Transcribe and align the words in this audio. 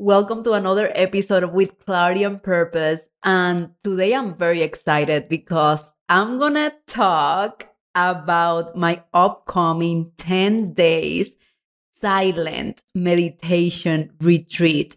Welcome 0.00 0.42
to 0.44 0.52
another 0.52 0.90
episode 0.94 1.52
With 1.52 1.78
Clarity 1.84 2.24
and 2.24 2.42
Purpose. 2.42 3.02
And 3.22 3.72
today 3.84 4.14
I'm 4.14 4.34
very 4.34 4.62
excited 4.62 5.28
because 5.28 5.92
I'm 6.08 6.38
going 6.38 6.54
to 6.54 6.72
talk 6.86 7.68
about 7.94 8.74
my 8.74 9.02
upcoming 9.12 10.12
10 10.16 10.72
days 10.72 11.36
silent 11.92 12.82
meditation 12.94 14.12
retreat. 14.22 14.96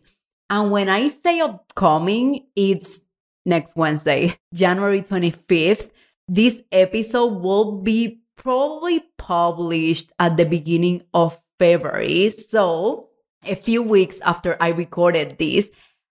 And 0.49 0.71
when 0.71 0.87
I 0.87 1.09
say 1.09 1.41
upcoming, 1.41 2.47
it's 2.55 3.01
next 3.45 3.75
Wednesday, 3.75 4.37
January 4.53 5.01
25th. 5.01 5.89
This 6.29 6.61
episode 6.71 7.41
will 7.41 7.81
be 7.81 8.21
probably 8.37 9.03
published 9.17 10.13
at 10.17 10.37
the 10.37 10.45
beginning 10.45 11.03
of 11.13 11.41
February. 11.59 12.29
So 12.29 13.09
a 13.45 13.55
few 13.55 13.81
weeks 13.81 14.19
after 14.21 14.57
I 14.59 14.69
recorded 14.69 15.37
this, 15.37 15.69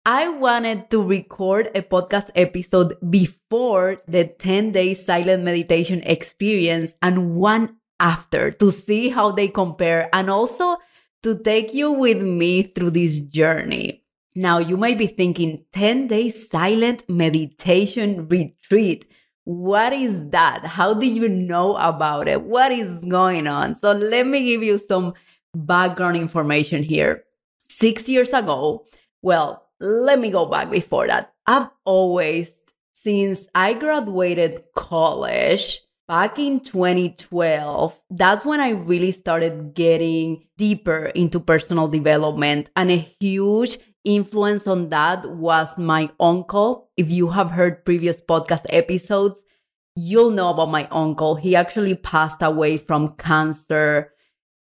I 0.06 0.28
wanted 0.28 0.90
to 0.92 1.02
record 1.02 1.72
a 1.74 1.82
podcast 1.82 2.30
episode 2.36 2.96
before 3.10 4.00
the 4.08 4.26
10 4.26 4.74
day 4.74 4.94
silent 4.94 5.44
meditation 5.44 6.02
experience 6.04 6.94
and 7.02 7.36
one 7.36 7.78
after 8.00 8.52
to 8.52 8.72
see 8.72 9.10
how 9.10 9.32
they 9.32 9.48
compare 9.48 10.10
and 10.12 10.30
also 10.30 10.78
to 11.24 11.40
take 11.40 11.74
you 11.74 11.92
with 11.92 12.22
me 12.22 12.64
through 12.64 12.92
this 12.92 13.20
journey. 13.20 14.04
Now, 14.36 14.58
you 14.58 14.76
might 14.76 14.98
be 14.98 15.08
thinking 15.08 15.64
10 15.72 16.08
day 16.08 16.30
silent 16.30 17.08
meditation 17.08 18.28
retreat. 18.28 19.06
What 19.46 19.94
is 19.94 20.30
that? 20.30 20.66
How 20.66 20.94
do 20.94 21.06
you 21.06 21.30
know 21.30 21.76
about 21.78 22.28
it? 22.28 22.42
What 22.42 22.72
is 22.72 23.00
going 23.00 23.48
on? 23.48 23.78
So, 23.78 23.94
let 23.94 24.28
me 24.28 24.44
give 24.44 24.64
you 24.64 24.80
some 24.80 25.14
background 25.54 26.18
information 26.18 26.84
here. 26.84 27.24
Six 27.70 28.08
years 28.10 28.30
ago, 28.30 28.86
well, 29.22 29.68
let 29.80 30.20
me 30.20 30.30
go 30.30 30.46
back 30.46 30.70
before 30.70 31.08
that. 31.08 31.34
I've 31.46 31.70
always, 31.86 32.52
since 32.94 33.48
I 33.54 33.74
graduated 33.74 34.64
college 34.76 35.82
back 36.08 36.40
in 36.40 36.60
2012, 36.60 38.02
that's 38.10 38.46
when 38.46 38.60
I 38.60 38.72
really 38.72 39.12
started 39.12 39.74
getting 39.74 40.46
deeper 40.58 41.06
into 41.08 41.40
personal 41.40 41.88
development. 41.88 42.70
And 42.76 42.92
a 42.92 43.08
huge 43.20 43.78
influence 44.04 44.68
on 44.68 44.90
that 44.90 45.30
was 45.30 45.78
my 45.78 46.10
uncle. 46.20 46.90
If 46.98 47.10
you 47.10 47.30
have 47.30 47.52
heard 47.52 47.86
previous 47.86 48.22
podcast 48.22 48.66
episodes, 48.70 49.40
you'll 49.96 50.32
know 50.32 50.50
about 50.50 50.72
my 50.72 50.88
uncle. 50.92 51.36
He 51.36 51.56
actually 51.56 51.96
passed 51.96 52.42
away 52.42 52.78
from 52.78 53.16
cancer 53.16 54.13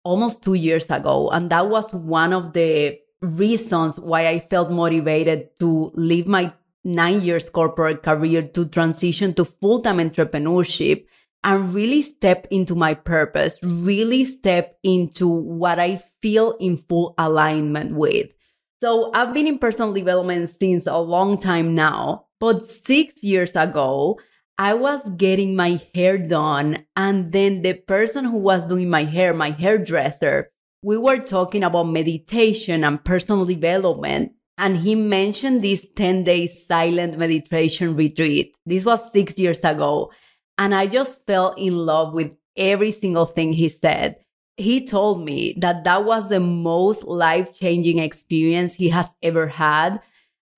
almost 0.07 0.41
two 0.41 0.53
years 0.53 0.89
ago. 0.89 1.29
And 1.31 1.49
that 1.49 1.69
was 1.69 1.91
one 1.91 2.31
of 2.31 2.53
the 2.53 2.97
reasons 3.21 3.99
why 3.99 4.27
I 4.27 4.39
felt 4.39 4.71
motivated 4.71 5.49
to 5.59 5.91
leave 5.95 6.27
my 6.27 6.53
nine 6.85 7.21
years 7.21 7.49
corporate 7.49 8.03
career 8.03 8.41
to 8.41 8.65
transition 8.65 9.33
to 9.33 9.43
full 9.43 9.81
time 9.81 9.97
entrepreneurship 9.97 11.05
and 11.43 11.73
really 11.73 12.01
step 12.01 12.47
into 12.49 12.73
my 12.73 12.93
purpose, 12.93 13.59
really 13.61 14.23
step 14.23 14.77
into 14.83 15.27
what 15.27 15.77
I 15.77 16.01
feel 16.21 16.55
in 16.59 16.77
full 16.77 17.13
alignment 17.17 17.95
with. 17.95 18.31
So 18.81 19.11
I've 19.13 19.33
been 19.33 19.47
in 19.47 19.59
personal 19.59 19.91
development 19.91 20.49
since 20.49 20.87
a 20.87 20.97
long 20.97 21.37
time 21.37 21.75
now, 21.75 22.27
but 22.39 22.65
six 22.65 23.23
years 23.23 23.55
ago, 23.55 24.19
I 24.57 24.73
was 24.73 25.07
getting 25.17 25.55
my 25.55 25.81
hair 25.93 26.17
done. 26.17 26.85
And 26.95 27.31
then 27.31 27.61
the 27.61 27.73
person 27.73 28.25
who 28.25 28.37
was 28.37 28.67
doing 28.67 28.89
my 28.89 29.03
hair, 29.03 29.33
my 29.33 29.51
hairdresser, 29.51 30.49
we 30.81 30.97
were 30.97 31.19
talking 31.19 31.63
about 31.63 31.83
meditation 31.83 32.83
and 32.83 33.03
personal 33.03 33.45
development. 33.45 34.31
And 34.57 34.77
he 34.77 34.95
mentioned 34.95 35.63
this 35.63 35.87
10 35.95 36.23
day 36.23 36.47
silent 36.47 37.17
meditation 37.17 37.95
retreat. 37.95 38.55
This 38.65 38.85
was 38.85 39.11
six 39.11 39.37
years 39.37 39.59
ago. 39.59 40.11
And 40.57 40.73
I 40.73 40.87
just 40.87 41.23
fell 41.27 41.53
in 41.57 41.73
love 41.75 42.13
with 42.13 42.35
every 42.55 42.91
single 42.91 43.27
thing 43.27 43.53
he 43.53 43.69
said. 43.69 44.17
He 44.55 44.87
told 44.87 45.23
me 45.23 45.55
that 45.59 45.83
that 45.83 46.03
was 46.05 46.29
the 46.29 46.39
most 46.39 47.03
life 47.03 47.53
changing 47.53 47.99
experience 47.99 48.73
he 48.73 48.89
has 48.89 49.13
ever 49.21 49.47
had 49.47 50.01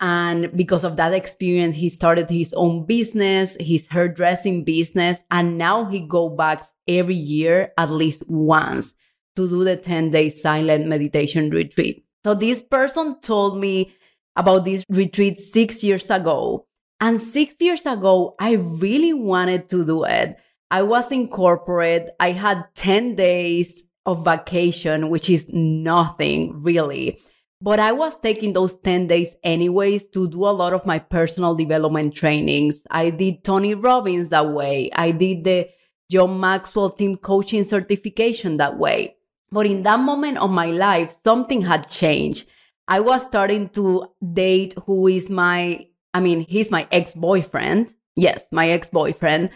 and 0.01 0.55
because 0.55 0.83
of 0.83 0.95
that 0.95 1.13
experience, 1.13 1.75
he 1.75 1.89
started 1.89 2.29
his 2.29 2.53
own 2.53 2.85
business, 2.85 3.57
his 3.59 3.87
hairdressing 3.87 4.63
business. 4.63 5.21
And 5.29 5.57
now 5.57 5.85
he 5.85 5.99
go 5.99 6.29
back 6.29 6.65
every 6.87 7.15
year 7.15 7.73
at 7.77 7.91
least 7.91 8.23
once 8.27 8.93
to 9.35 9.47
do 9.47 9.63
the 9.63 9.75
10 9.75 10.11
day 10.11 10.29
silent 10.29 10.87
meditation 10.87 11.49
retreat. 11.49 12.05
So 12.23 12.33
this 12.33 12.61
person 12.61 13.19
told 13.21 13.59
me 13.59 13.91
about 14.35 14.65
this 14.65 14.85
retreat 14.89 15.39
six 15.39 15.83
years 15.83 16.09
ago. 16.09 16.65
And 17.01 17.19
six 17.19 17.55
years 17.59 17.85
ago, 17.85 18.35
I 18.39 18.53
really 18.53 19.13
wanted 19.13 19.69
to 19.69 19.85
do 19.85 20.03
it. 20.03 20.37
I 20.71 20.83
was 20.83 21.11
in 21.11 21.29
corporate. 21.29 22.09
I 22.19 22.31
had 22.31 22.65
10 22.75 23.15
days 23.15 23.83
of 24.05 24.25
vacation, 24.25 25.09
which 25.09 25.29
is 25.29 25.47
nothing 25.49 26.61
really. 26.61 27.19
But 27.61 27.79
I 27.79 27.91
was 27.91 28.17
taking 28.17 28.53
those 28.53 28.75
10 28.77 29.07
days 29.07 29.35
anyways 29.43 30.05
to 30.13 30.29
do 30.29 30.45
a 30.45 30.55
lot 30.55 30.73
of 30.73 30.85
my 30.85 30.97
personal 30.97 31.55
development 31.55 32.13
trainings. 32.13 32.83
I 32.89 33.09
did 33.09 33.43
Tony 33.43 33.75
Robbins 33.75 34.29
that 34.29 34.49
way. 34.49 34.89
I 34.93 35.11
did 35.11 35.43
the 35.43 35.69
John 36.09 36.39
Maxwell 36.39 36.89
team 36.89 37.17
coaching 37.17 37.65
certification 37.65 38.57
that 38.57 38.77
way. 38.77 39.17
But 39.51 39.65
in 39.65 39.83
that 39.83 39.99
moment 39.99 40.37
of 40.37 40.51
my 40.51 40.67
life, 40.67 41.15
something 41.23 41.61
had 41.61 41.89
changed. 41.89 42.47
I 42.87 43.01
was 43.01 43.23
starting 43.23 43.69
to 43.69 44.07
date 44.33 44.75
who 44.85 45.07
is 45.07 45.29
my, 45.29 45.85
I 46.13 46.21
mean, 46.21 46.41
he's 46.41 46.71
my 46.71 46.87
ex 46.91 47.13
boyfriend. 47.13 47.93
Yes, 48.15 48.47
my 48.51 48.69
ex 48.69 48.89
boyfriend. 48.89 49.49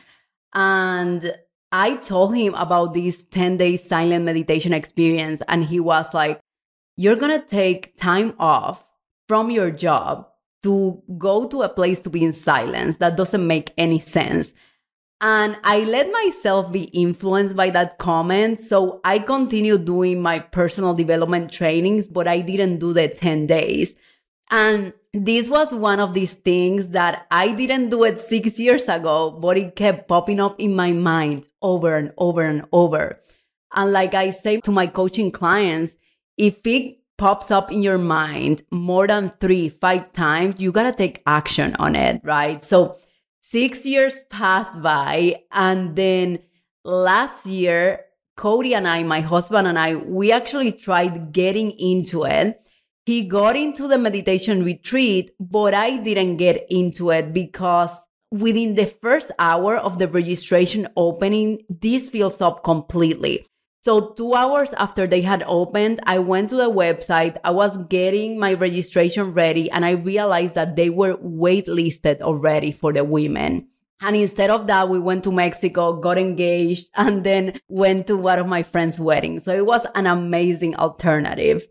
And 0.54 1.34
I 1.72 1.96
told 1.96 2.36
him 2.36 2.54
about 2.56 2.94
this 2.94 3.24
10 3.24 3.58
day 3.58 3.78
silent 3.78 4.26
meditation 4.26 4.74
experience. 4.74 5.42
And 5.48 5.64
he 5.64 5.80
was 5.80 6.14
like, 6.14 6.40
you're 6.96 7.16
going 7.16 7.40
to 7.40 7.46
take 7.46 7.98
time 7.98 8.36
off 8.40 8.86
from 9.28 9.52
your 9.52 9.72
job 9.72 10.28
to 10.64 11.02
go 11.18 11.48
to 11.48 11.62
a 11.62 11.70
place 11.70 12.02
to 12.02 12.10
be 12.10 12.24
in 12.24 12.34
silence. 12.34 12.98
That 12.98 13.18
doesn't 13.18 13.46
make 13.46 13.74
any 13.78 14.00
sense. 14.00 14.54
And 15.22 15.58
I 15.64 15.82
let 15.86 16.12
myself 16.12 16.72
be 16.72 16.84
influenced 16.86 17.56
by 17.56 17.70
that 17.70 17.98
comment. 17.98 18.60
So 18.60 19.00
I 19.06 19.20
continued 19.20 19.86
doing 19.86 20.22
my 20.22 20.40
personal 20.40 20.94
development 20.94 21.52
trainings, 21.52 22.08
but 22.08 22.28
I 22.28 22.42
didn't 22.42 22.80
do 22.80 22.92
the 22.92 23.08
10 23.08 23.48
days. 23.48 23.96
And 24.52 24.94
this 25.14 25.50
was 25.50 25.74
one 25.74 26.00
of 26.00 26.14
these 26.14 26.34
things 26.34 26.90
that 26.90 27.26
I 27.32 27.54
didn't 27.54 27.90
do 27.90 28.04
it 28.04 28.20
six 28.20 28.60
years 28.60 28.84
ago, 28.90 29.32
but 29.32 29.58
it 29.58 29.76
kept 29.76 30.08
popping 30.08 30.40
up 30.40 30.60
in 30.60 30.76
my 30.76 30.92
mind 30.92 31.48
over 31.62 31.96
and 31.96 32.12
over 32.18 32.44
and 32.44 32.66
over. 32.74 33.20
And 33.74 33.92
like 33.92 34.14
I 34.14 34.32
say 34.32 34.60
to 34.62 34.72
my 34.72 34.88
coaching 34.88 35.32
clients, 35.32 35.94
if 36.38 36.66
it 36.66 36.98
pops 37.18 37.52
up 37.52 37.72
in 37.72 37.82
your 37.82 37.98
mind 37.98 38.64
more 38.72 39.08
than 39.08 39.30
three, 39.40 39.70
five 39.70 40.12
times, 40.14 40.60
you 40.60 40.72
got 40.72 40.84
to 40.84 40.92
take 40.92 41.22
action 41.26 41.76
on 41.76 41.96
it, 41.96 42.22
right? 42.24 42.64
So 42.64 42.98
six 43.42 43.86
years 43.86 44.16
passed 44.30 44.82
by. 44.82 45.44
And 45.52 45.96
then 45.96 46.40
last 46.84 47.46
year, 47.46 48.06
Cody 48.36 48.74
and 48.74 48.88
I, 48.88 49.04
my 49.04 49.22
husband 49.22 49.68
and 49.68 49.78
I, 49.78 49.96
we 49.96 50.32
actually 50.32 50.72
tried 50.72 51.32
getting 51.32 51.72
into 51.72 52.24
it. 52.24 52.60
He 53.06 53.28
got 53.28 53.56
into 53.56 53.88
the 53.88 53.98
meditation 53.98 54.64
retreat, 54.64 55.32
but 55.40 55.74
I 55.74 55.98
didn't 55.98 56.38
get 56.38 56.66
into 56.70 57.12
it 57.12 57.34
because 57.34 57.92
within 58.32 58.76
the 58.76 58.86
first 58.86 59.32
hour 59.38 59.78
of 59.78 60.00
the 60.00 60.08
registration 60.08 60.88
opening, 60.98 61.60
this 61.70 62.10
fills 62.10 62.42
up 62.42 62.64
completely. 62.64 63.46
So, 63.84 64.12
two 64.14 64.34
hours 64.34 64.72
after 64.72 65.08
they 65.08 65.20
had 65.20 65.44
opened, 65.46 66.00
I 66.06 66.20
went 66.20 66.52
to 66.52 66.56
the 66.56 66.72
website. 66.72 67.36
I 67.44 67.52
was 67.52 67.76
getting 67.90 68.40
my 68.40 68.54
registration 68.54 69.34
ready 69.34 69.70
and 69.70 69.84
I 69.84 69.92
realized 69.92 70.56
that 70.56 70.78
they 70.78 70.90
were 70.90 71.18
waitlisted 71.18 72.22
already 72.22 72.72
for 72.72 72.94
the 72.94 73.04
women. 73.04 73.68
And 74.00 74.16
instead 74.16 74.50
of 74.50 74.68
that, 74.68 74.88
we 74.88 75.00
went 75.00 75.26
to 75.26 75.34
Mexico, 75.34 76.00
got 76.00 76.18
engaged, 76.18 76.92
and 76.96 77.26
then 77.26 77.60
went 77.68 78.08
to 78.08 78.16
one 78.16 78.40
of 78.40 78.48
my 78.48 78.64
friends' 78.64 79.02
weddings. 79.02 79.44
So 79.44 79.54
it 79.54 79.66
was 79.66 79.86
an 79.96 80.08
amazing 80.08 80.78
alternative. 80.78 81.68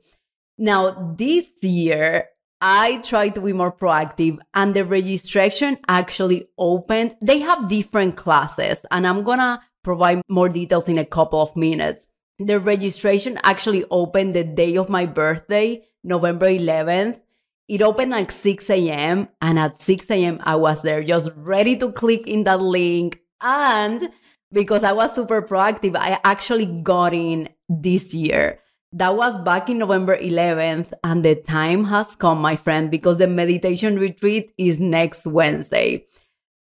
Now, 0.59 1.15
this 1.17 1.47
year, 1.63 2.27
I 2.61 2.99
tried 2.99 3.37
to 3.37 3.41
be 3.41 3.55
more 3.55 3.73
proactive 3.73 4.37
and 4.53 4.75
the 4.75 4.85
registration 4.85 5.79
actually 5.89 6.49
opened. 6.59 7.17
They 7.23 7.39
have 7.39 7.71
different 7.71 8.17
classes 8.17 8.85
and 8.91 9.07
I'm 9.07 9.25
to 9.25 9.63
provide 9.83 10.23
more 10.29 10.49
details 10.49 10.89
in 10.89 10.99
a 10.99 11.05
couple 11.05 11.41
of 11.41 11.57
minutes. 11.57 12.07
The 12.39 12.59
registration 12.59 13.39
actually 13.43 13.85
opened 13.91 14.35
the 14.35 14.45
day 14.45 14.77
of 14.77 14.89
my 14.89 15.07
birthday, 15.07 15.85
November 16.03 16.47
11th. 16.49 17.21
It 17.69 17.83
opened 17.83 18.11
like 18.11 18.33
6 18.33 18.69
a.m. 18.71 19.29
and 19.41 19.59
at 19.59 19.81
6 19.81 20.11
a.m. 20.11 20.41
I 20.43 20.57
was 20.57 20.83
there 20.83 21.03
just 21.03 21.31
ready 21.37 21.77
to 21.77 21.93
click 21.93 22.27
in 22.27 22.45
that 22.45 22.61
link. 22.61 23.21
And 23.41 24.11
because 24.53 24.85
I 24.85 24.93
was 24.93 25.15
super 25.15 25.43
proactive, 25.43 25.97
I 25.97 26.21
actually 26.25 26.67
got 26.67 27.15
in 27.15 27.49
this 27.69 28.15
year. 28.15 28.59
That 28.93 29.17
was 29.17 29.39
back 29.39 29.71
in 29.71 29.79
November 29.79 30.19
11th, 30.19 30.93
and 31.03 31.25
the 31.25 31.35
time 31.35 31.85
has 31.85 32.15
come, 32.15 32.43
my 32.43 32.57
friend, 32.57 32.91
because 32.91 33.17
the 33.17 33.27
meditation 33.27 33.99
retreat 33.99 34.53
is 34.59 34.81
next 34.81 35.27
Wednesday. 35.27 36.05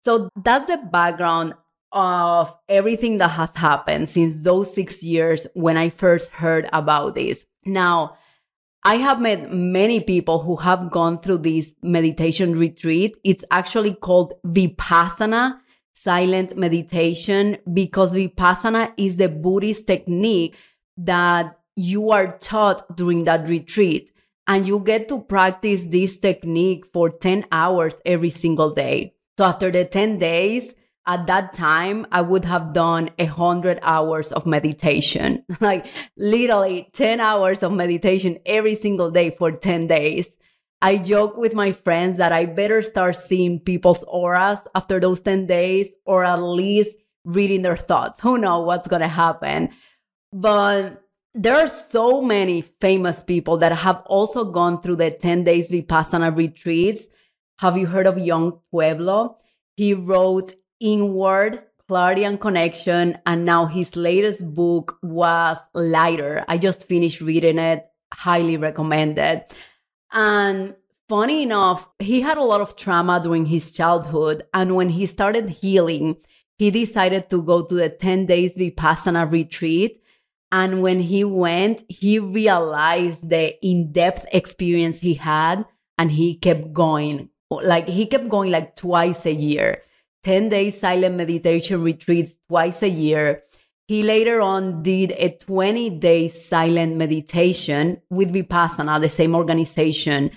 So 0.04 0.30
that's 0.44 0.68
the 0.68 0.76
background 0.76 1.54
of 1.92 2.56
everything 2.68 3.18
that 3.18 3.28
has 3.28 3.54
happened 3.54 4.08
since 4.08 4.36
those 4.36 4.72
six 4.72 5.02
years 5.02 5.46
when 5.54 5.76
I 5.76 5.90
first 5.90 6.30
heard 6.30 6.68
about 6.72 7.14
this. 7.14 7.44
Now, 7.64 8.16
I 8.82 8.94
have 8.96 9.20
met 9.20 9.52
many 9.52 10.00
people 10.00 10.40
who 10.40 10.56
have 10.56 10.90
gone 10.90 11.20
through 11.20 11.38
this 11.38 11.74
meditation 11.82 12.58
retreat. 12.58 13.16
It's 13.24 13.44
actually 13.50 13.94
called 13.94 14.32
Vipassana, 14.46 15.58
silent 15.92 16.56
meditation, 16.56 17.58
because 17.72 18.14
Vipassana 18.14 18.94
is 18.96 19.18
the 19.18 19.28
Buddhist 19.28 19.86
technique 19.86 20.56
that 20.96 21.58
you 21.76 22.10
are 22.10 22.38
taught 22.38 22.96
during 22.96 23.24
that 23.24 23.48
retreat. 23.48 24.10
And 24.46 24.66
you 24.66 24.80
get 24.80 25.08
to 25.08 25.20
practice 25.20 25.84
this 25.84 26.18
technique 26.18 26.86
for 26.92 27.10
10 27.10 27.46
hours 27.52 27.96
every 28.06 28.30
single 28.30 28.74
day. 28.74 29.14
So 29.36 29.44
after 29.44 29.70
the 29.70 29.84
10 29.84 30.18
days, 30.18 30.74
at 31.06 31.26
that 31.26 31.54
time, 31.54 32.06
I 32.12 32.20
would 32.20 32.44
have 32.44 32.74
done 32.74 33.10
a 33.18 33.24
hundred 33.24 33.78
hours 33.82 34.32
of 34.32 34.46
meditation, 34.46 35.44
like 35.60 35.86
literally 36.16 36.88
10 36.92 37.20
hours 37.20 37.62
of 37.62 37.72
meditation 37.72 38.38
every 38.44 38.74
single 38.74 39.10
day 39.10 39.30
for 39.30 39.50
10 39.50 39.86
days. 39.86 40.36
I 40.82 40.98
joke 40.98 41.36
with 41.36 41.54
my 41.54 41.72
friends 41.72 42.16
that 42.18 42.32
I 42.32 42.46
better 42.46 42.82
start 42.82 43.16
seeing 43.16 43.60
people's 43.60 44.02
auras 44.04 44.60
after 44.74 44.98
those 44.98 45.20
10 45.20 45.46
days 45.46 45.94
or 46.06 46.24
at 46.24 46.40
least 46.40 46.96
reading 47.24 47.62
their 47.62 47.76
thoughts. 47.76 48.20
Who 48.20 48.38
knows 48.38 48.66
what's 48.66 48.88
going 48.88 49.02
to 49.02 49.08
happen? 49.08 49.70
But 50.32 51.02
there 51.34 51.56
are 51.56 51.68
so 51.68 52.22
many 52.22 52.62
famous 52.62 53.22
people 53.22 53.58
that 53.58 53.72
have 53.72 54.02
also 54.06 54.44
gone 54.44 54.80
through 54.80 54.96
the 54.96 55.10
10 55.10 55.44
days 55.44 55.68
Vipassana 55.68 56.34
retreats. 56.34 57.06
Have 57.58 57.76
you 57.76 57.86
heard 57.86 58.06
of 58.06 58.18
Yung 58.18 58.60
Pueblo? 58.70 59.36
He 59.76 59.94
wrote 59.94 60.54
Inward, 60.80 61.62
Clarity 61.88 62.24
and 62.24 62.40
Connection, 62.40 63.18
and 63.26 63.44
now 63.44 63.66
his 63.66 63.96
latest 63.96 64.54
book 64.54 64.98
was 65.02 65.58
Lighter. 65.74 66.44
I 66.48 66.58
just 66.58 66.88
finished 66.88 67.20
reading 67.20 67.58
it, 67.58 67.86
highly 68.12 68.56
recommended. 68.56 69.44
And 70.12 70.74
funny 71.08 71.42
enough, 71.42 71.88
he 71.98 72.20
had 72.20 72.38
a 72.38 72.42
lot 72.42 72.60
of 72.60 72.76
trauma 72.76 73.20
during 73.22 73.46
his 73.46 73.72
childhood. 73.72 74.44
And 74.54 74.76
when 74.76 74.88
he 74.88 75.06
started 75.06 75.48
healing, 75.48 76.16
he 76.58 76.70
decided 76.70 77.30
to 77.30 77.42
go 77.42 77.64
to 77.64 77.74
the 77.74 77.88
10 77.88 78.26
days 78.26 78.56
Vipassana 78.56 79.30
retreat 79.30 80.00
and 80.52 80.82
when 80.82 81.00
he 81.00 81.24
went, 81.24 81.84
he 81.88 82.18
realized 82.18 83.28
the 83.28 83.54
in 83.64 83.92
depth 83.92 84.26
experience 84.32 84.98
he 84.98 85.14
had 85.14 85.64
and 85.96 86.10
he 86.10 86.34
kept 86.34 86.72
going. 86.72 87.30
Like 87.50 87.88
he 87.88 88.06
kept 88.06 88.28
going 88.28 88.50
like 88.50 88.76
twice 88.76 89.26
a 89.26 89.32
year, 89.32 89.82
10 90.24 90.48
days 90.48 90.78
silent 90.78 91.16
meditation 91.16 91.82
retreats 91.82 92.36
twice 92.48 92.82
a 92.82 92.88
year. 92.88 93.42
He 93.86 94.02
later 94.02 94.40
on 94.40 94.82
did 94.82 95.12
a 95.12 95.30
20 95.30 95.90
day 95.90 96.28
silent 96.28 96.96
meditation 96.96 98.00
with 98.10 98.32
Vipassana, 98.32 99.00
the 99.00 99.08
same 99.08 99.34
organization. 99.34 100.30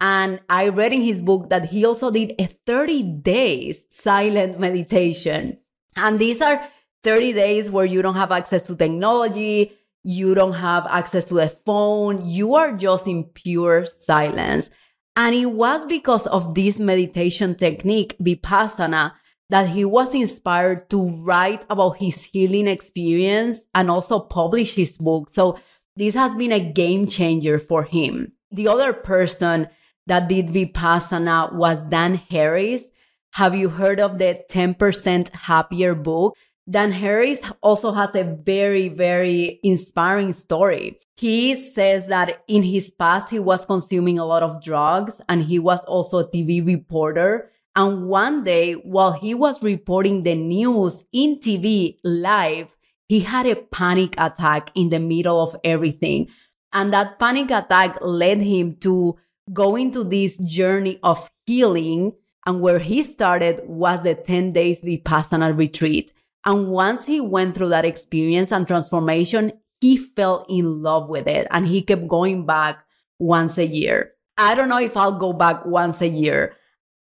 And 0.00 0.40
I 0.48 0.68
read 0.68 0.92
in 0.92 1.02
his 1.02 1.20
book 1.20 1.48
that 1.50 1.66
he 1.66 1.84
also 1.84 2.10
did 2.10 2.34
a 2.38 2.46
30 2.66 3.02
days 3.22 3.84
silent 3.90 4.60
meditation. 4.60 5.58
And 5.96 6.18
these 6.18 6.40
are 6.40 6.62
30 7.02 7.32
days 7.32 7.70
where 7.70 7.84
you 7.84 8.02
don't 8.02 8.14
have 8.14 8.30
access 8.30 8.66
to 8.66 8.76
technology, 8.76 9.72
you 10.04 10.34
don't 10.34 10.54
have 10.54 10.86
access 10.86 11.24
to 11.26 11.34
the 11.34 11.48
phone, 11.48 12.28
you 12.28 12.54
are 12.54 12.72
just 12.72 13.06
in 13.06 13.24
pure 13.24 13.86
silence. 13.86 14.70
And 15.16 15.34
it 15.34 15.46
was 15.46 15.84
because 15.84 16.26
of 16.28 16.54
this 16.54 16.78
meditation 16.78 17.56
technique, 17.56 18.16
Vipassana, 18.22 19.14
that 19.50 19.68
he 19.68 19.84
was 19.84 20.14
inspired 20.14 20.90
to 20.90 21.08
write 21.22 21.64
about 21.70 21.98
his 21.98 22.22
healing 22.22 22.66
experience 22.66 23.66
and 23.74 23.90
also 23.90 24.20
publish 24.20 24.74
his 24.74 24.96
book. 24.96 25.30
So 25.30 25.58
this 25.96 26.14
has 26.14 26.34
been 26.34 26.52
a 26.52 26.60
game 26.60 27.06
changer 27.06 27.58
for 27.58 27.82
him. 27.82 28.32
The 28.50 28.68
other 28.68 28.92
person 28.92 29.68
that 30.06 30.28
did 30.28 30.48
Vipassana 30.48 31.52
was 31.52 31.82
Dan 31.84 32.14
Harris. 32.14 32.84
Have 33.32 33.54
you 33.54 33.68
heard 33.68 34.00
of 34.00 34.18
the 34.18 34.42
10% 34.50 35.28
Happier 35.30 35.94
book? 35.94 36.36
Dan 36.68 36.92
Harris 36.92 37.40
also 37.62 37.92
has 37.92 38.14
a 38.14 38.24
very, 38.24 38.90
very 38.90 39.58
inspiring 39.62 40.34
story. 40.34 40.98
He 41.16 41.56
says 41.56 42.08
that 42.08 42.42
in 42.46 42.62
his 42.62 42.90
past, 42.90 43.30
he 43.30 43.38
was 43.38 43.64
consuming 43.64 44.18
a 44.18 44.26
lot 44.26 44.42
of 44.42 44.62
drugs 44.62 45.18
and 45.30 45.42
he 45.42 45.58
was 45.58 45.82
also 45.86 46.18
a 46.18 46.28
TV 46.28 46.64
reporter. 46.64 47.50
And 47.78 48.08
one 48.08 48.42
day, 48.42 48.72
while 48.72 49.12
he 49.12 49.34
was 49.34 49.62
reporting 49.62 50.24
the 50.24 50.34
news 50.34 51.04
in 51.12 51.38
TV 51.38 51.98
live, 52.02 52.76
he 53.06 53.20
had 53.20 53.46
a 53.46 53.54
panic 53.54 54.16
attack 54.18 54.72
in 54.74 54.90
the 54.90 54.98
middle 54.98 55.40
of 55.40 55.54
everything. 55.62 56.26
And 56.72 56.92
that 56.92 57.20
panic 57.20 57.52
attack 57.52 57.98
led 58.00 58.42
him 58.42 58.78
to 58.80 59.16
go 59.52 59.76
into 59.76 60.02
this 60.02 60.38
journey 60.38 60.98
of 61.04 61.30
healing. 61.46 62.14
And 62.46 62.60
where 62.60 62.80
he 62.80 63.04
started 63.04 63.60
was 63.64 64.02
the 64.02 64.16
10 64.16 64.52
days 64.52 64.82
Vipassana 64.82 65.56
retreat. 65.56 66.12
And 66.44 66.70
once 66.70 67.04
he 67.04 67.20
went 67.20 67.54
through 67.54 67.68
that 67.68 67.84
experience 67.84 68.50
and 68.50 68.66
transformation, 68.66 69.52
he 69.80 69.98
fell 69.98 70.44
in 70.48 70.82
love 70.82 71.08
with 71.08 71.28
it 71.28 71.46
and 71.52 71.64
he 71.64 71.82
kept 71.82 72.08
going 72.08 72.44
back 72.44 72.84
once 73.20 73.56
a 73.56 73.66
year. 73.68 74.14
I 74.36 74.56
don't 74.56 74.68
know 74.68 74.80
if 74.80 74.96
I'll 74.96 75.16
go 75.16 75.32
back 75.32 75.64
once 75.64 76.00
a 76.00 76.08
year. 76.08 76.56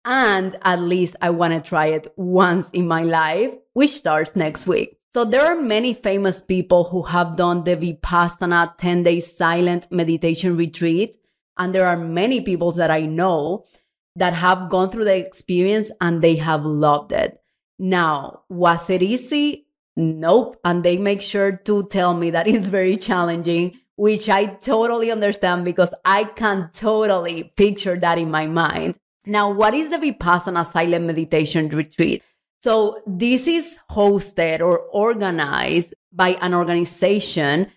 And 0.03 0.57
at 0.63 0.81
least 0.81 1.15
I 1.21 1.29
want 1.29 1.53
to 1.53 1.67
try 1.67 1.87
it 1.87 2.11
once 2.15 2.69
in 2.71 2.87
my 2.87 3.03
life, 3.03 3.53
which 3.73 3.91
starts 3.91 4.35
next 4.35 4.67
week. 4.67 4.97
So 5.13 5.25
there 5.25 5.45
are 5.45 5.55
many 5.55 5.93
famous 5.93 6.41
people 6.41 6.85
who 6.85 7.03
have 7.03 7.35
done 7.35 7.63
the 7.63 7.75
Vipassana 7.75 8.77
10 8.77 9.03
day 9.03 9.19
silent 9.19 9.91
meditation 9.91 10.55
retreat. 10.55 11.17
And 11.57 11.75
there 11.75 11.85
are 11.85 11.97
many 11.97 12.41
people 12.41 12.71
that 12.73 12.89
I 12.89 13.01
know 13.01 13.65
that 14.15 14.33
have 14.33 14.69
gone 14.69 14.89
through 14.89 15.05
the 15.05 15.17
experience 15.17 15.91
and 15.99 16.21
they 16.21 16.35
have 16.37 16.65
loved 16.65 17.11
it. 17.11 17.39
Now, 17.77 18.43
was 18.49 18.89
it 18.89 19.03
easy? 19.03 19.67
Nope. 19.95 20.59
And 20.63 20.83
they 20.83 20.97
make 20.97 21.21
sure 21.21 21.51
to 21.57 21.87
tell 21.87 22.13
me 22.13 22.31
that 22.31 22.47
it's 22.53 22.67
very 22.67 22.95
challenging, 22.95 23.79
which 23.97 24.29
I 24.29 24.45
totally 24.45 25.11
understand 25.11 25.65
because 25.65 25.93
I 26.05 26.23
can 26.23 26.69
totally 26.73 27.51
picture 27.55 27.99
that 27.99 28.17
in 28.17 28.31
my 28.31 28.47
mind. 28.47 28.95
Now, 29.25 29.51
what 29.51 29.73
is 29.73 29.89
the 29.89 29.97
Vipassana 29.97 30.65
silent 30.65 31.05
meditation 31.05 31.69
retreat? 31.69 32.23
So, 32.63 33.01
this 33.05 33.47
is 33.47 33.77
hosted 33.89 34.61
or 34.61 34.79
organized 34.91 35.95
by 36.11 36.37
an 36.41 36.53
organization, 36.53 37.71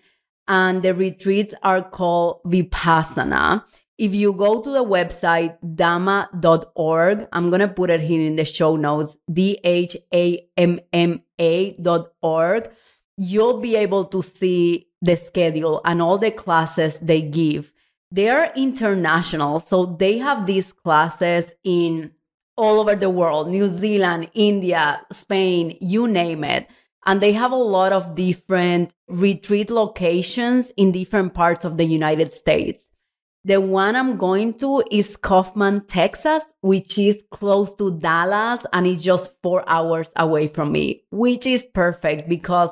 and 0.47 0.83
the 0.83 0.93
retreats 0.93 1.53
are 1.63 1.81
called 1.81 2.41
Vipassana. 2.45 3.63
If 3.97 4.13
you 4.13 4.33
go 4.33 4.61
to 4.61 4.69
the 4.69 4.83
website 4.83 5.57
dhamma.org, 5.63 7.27
I'm 7.31 7.49
going 7.49 7.61
to 7.61 7.67
put 7.67 7.89
it 7.89 8.01
here 8.01 8.27
in 8.27 8.35
the 8.35 8.45
show 8.45 8.75
notes, 8.75 9.15
D 9.31 9.59
H 9.63 9.95
A 10.13 10.47
M 10.57 10.79
M 10.91 11.21
A.org, 11.39 12.71
you'll 13.17 13.61
be 13.61 13.75
able 13.75 14.05
to 14.05 14.21
see 14.21 14.87
the 15.01 15.15
schedule 15.15 15.81
and 15.85 16.01
all 16.01 16.17
the 16.17 16.31
classes 16.31 16.99
they 16.99 17.21
give. 17.21 17.71
They 18.15 18.29
are 18.29 18.49
international, 18.55 19.59
so 19.59 19.85
they 19.85 20.19
have 20.19 20.45
these 20.45 20.71
classes 20.71 21.53
in 21.65 22.13
all 22.55 22.79
over 22.79 22.95
the 22.95 23.09
world 23.09 23.49
New 23.49 23.67
Zealand, 23.67 24.29
India, 24.33 25.01
Spain, 25.11 25.77
you 25.81 26.07
name 26.07 26.45
it. 26.45 26.65
And 27.05 27.19
they 27.19 27.33
have 27.33 27.51
a 27.51 27.57
lot 27.57 27.91
of 27.91 28.15
different 28.15 28.93
retreat 29.09 29.69
locations 29.69 30.71
in 30.77 30.93
different 30.93 31.33
parts 31.33 31.65
of 31.65 31.75
the 31.75 31.83
United 31.83 32.31
States. 32.31 32.87
The 33.43 33.59
one 33.59 33.97
I'm 33.97 34.15
going 34.15 34.53
to 34.59 34.81
is 34.89 35.17
Kaufman, 35.17 35.85
Texas, 35.85 36.45
which 36.61 36.97
is 36.97 37.21
close 37.31 37.73
to 37.73 37.99
Dallas 37.99 38.65
and 38.71 38.87
it's 38.87 39.03
just 39.03 39.33
four 39.43 39.65
hours 39.67 40.13
away 40.15 40.47
from 40.47 40.71
me, 40.71 41.03
which 41.11 41.45
is 41.45 41.67
perfect 41.73 42.29
because 42.29 42.69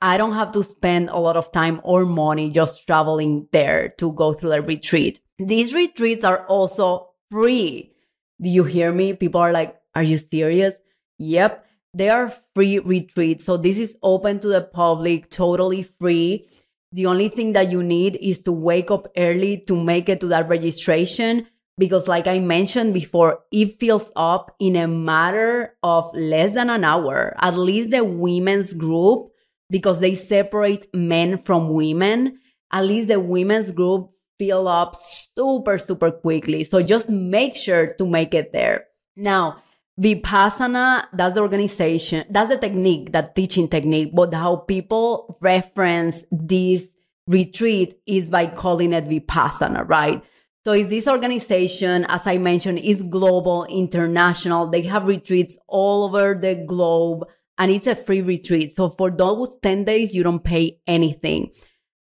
I 0.00 0.18
don't 0.18 0.34
have 0.34 0.52
to 0.52 0.62
spend 0.62 1.08
a 1.08 1.18
lot 1.18 1.36
of 1.36 1.52
time 1.52 1.80
or 1.82 2.04
money 2.04 2.50
just 2.50 2.86
traveling 2.86 3.48
there 3.52 3.90
to 3.98 4.12
go 4.12 4.34
through 4.34 4.52
a 4.52 4.60
retreat. 4.60 5.20
These 5.38 5.74
retreats 5.74 6.24
are 6.24 6.44
also 6.46 7.10
free. 7.30 7.92
Do 8.40 8.48
you 8.48 8.64
hear 8.64 8.92
me? 8.92 9.14
People 9.14 9.40
are 9.40 9.52
like, 9.52 9.76
Are 9.94 10.02
you 10.02 10.18
serious? 10.18 10.74
Yep. 11.18 11.64
They 11.94 12.10
are 12.10 12.34
free 12.54 12.78
retreats. 12.78 13.46
So 13.46 13.56
this 13.56 13.78
is 13.78 13.96
open 14.02 14.40
to 14.40 14.48
the 14.48 14.60
public, 14.60 15.30
totally 15.30 15.82
free. 15.82 16.44
The 16.92 17.06
only 17.06 17.28
thing 17.28 17.54
that 17.54 17.70
you 17.70 17.82
need 17.82 18.16
is 18.20 18.42
to 18.42 18.52
wake 18.52 18.90
up 18.90 19.08
early 19.16 19.58
to 19.66 19.76
make 19.76 20.08
it 20.08 20.20
to 20.20 20.26
that 20.28 20.48
registration. 20.48 21.46
Because, 21.78 22.08
like 22.08 22.26
I 22.26 22.38
mentioned 22.38 22.94
before, 22.94 23.40
it 23.52 23.78
fills 23.78 24.10
up 24.16 24.54
in 24.58 24.76
a 24.76 24.88
matter 24.88 25.74
of 25.82 26.10
less 26.14 26.54
than 26.54 26.70
an 26.70 26.84
hour. 26.84 27.34
At 27.38 27.56
least 27.56 27.90
the 27.90 28.02
women's 28.02 28.72
group, 28.72 29.30
because 29.70 30.00
they 30.00 30.14
separate 30.14 30.86
men 30.94 31.38
from 31.38 31.70
women, 31.70 32.38
at 32.72 32.84
least 32.84 33.08
the 33.08 33.20
women's 33.20 33.70
group 33.70 34.10
fill 34.38 34.68
up 34.68 34.96
super, 34.96 35.78
super 35.78 36.10
quickly. 36.10 36.64
So 36.64 36.82
just 36.82 37.08
make 37.08 37.56
sure 37.56 37.94
to 37.94 38.06
make 38.06 38.34
it 38.34 38.52
there. 38.52 38.86
Now, 39.16 39.62
Vipassana, 40.00 41.06
that's 41.12 41.36
the 41.36 41.40
organization, 41.40 42.26
that's 42.28 42.50
the 42.50 42.58
technique, 42.58 43.12
that 43.12 43.34
teaching 43.34 43.66
technique, 43.66 44.10
but 44.14 44.32
how 44.34 44.56
people 44.56 45.38
reference 45.40 46.24
this 46.30 46.86
retreat 47.26 47.98
is 48.06 48.28
by 48.28 48.46
calling 48.46 48.92
it 48.92 49.08
Vipassana, 49.08 49.88
right? 49.88 50.22
So 50.64 50.72
is 50.72 50.88
this 50.88 51.08
organization, 51.08 52.04
as 52.08 52.26
I 52.26 52.38
mentioned, 52.38 52.80
is 52.80 53.02
global, 53.02 53.64
international. 53.66 54.66
They 54.66 54.82
have 54.82 55.06
retreats 55.06 55.56
all 55.66 56.04
over 56.04 56.34
the 56.34 56.56
globe 56.56 57.26
and 57.58 57.70
it's 57.70 57.86
a 57.86 57.94
free 57.94 58.22
retreat. 58.22 58.74
So 58.74 58.88
for 58.88 59.10
those 59.10 59.56
10 59.62 59.84
days, 59.84 60.14
you 60.14 60.22
don't 60.22 60.42
pay 60.42 60.80
anything. 60.86 61.50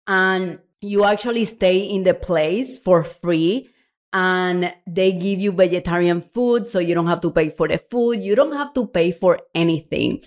And 0.07 0.59
you 0.81 1.05
actually 1.05 1.45
stay 1.45 1.79
in 1.79 2.03
the 2.03 2.13
place 2.13 2.79
for 2.79 3.03
free. 3.03 3.69
And 4.11 4.73
they 4.85 5.11
give 5.13 5.39
you 5.39 5.51
vegetarian 5.51 6.21
food 6.21 6.67
so 6.67 6.77
you 6.77 6.93
don't 6.93 7.07
have 7.07 7.21
to 7.21 7.31
pay 7.31 7.49
for 7.49 7.67
the 7.67 7.79
food. 7.79 8.19
You 8.19 8.35
don't 8.35 8.55
have 8.55 8.73
to 8.75 8.85
pay 8.85 9.11
for 9.11 9.39
anything. 9.55 10.21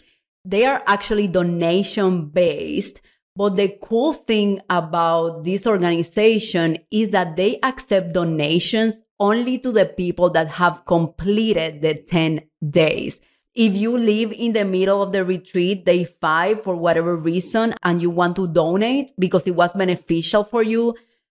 They 0.44 0.64
are 0.64 0.82
actually 0.86 1.28
donation 1.28 2.30
based 2.30 3.00
but 3.36 3.56
the 3.56 3.76
cool 3.82 4.14
thing 4.14 4.60
about 4.70 5.44
this 5.44 5.66
organization 5.66 6.78
is 6.90 7.10
that 7.10 7.36
they 7.36 7.58
accept 7.62 8.14
donations 8.14 9.02
only 9.20 9.58
to 9.58 9.70
the 9.72 9.84
people 9.84 10.30
that 10.30 10.48
have 10.48 10.86
completed 10.86 11.82
the 11.82 11.94
10 11.94 12.40
days 12.70 13.20
if 13.56 13.74
you 13.74 13.96
live 13.96 14.32
in 14.32 14.52
the 14.52 14.64
middle 14.64 15.02
of 15.02 15.12
the 15.12 15.24
retreat 15.24 15.84
day 15.84 16.04
five 16.04 16.62
for 16.62 16.76
whatever 16.76 17.16
reason 17.16 17.74
and 17.82 18.02
you 18.02 18.10
want 18.10 18.36
to 18.36 18.46
donate 18.46 19.10
because 19.18 19.46
it 19.46 19.56
was 19.56 19.72
beneficial 19.72 20.44
for 20.44 20.62
you 20.62 20.94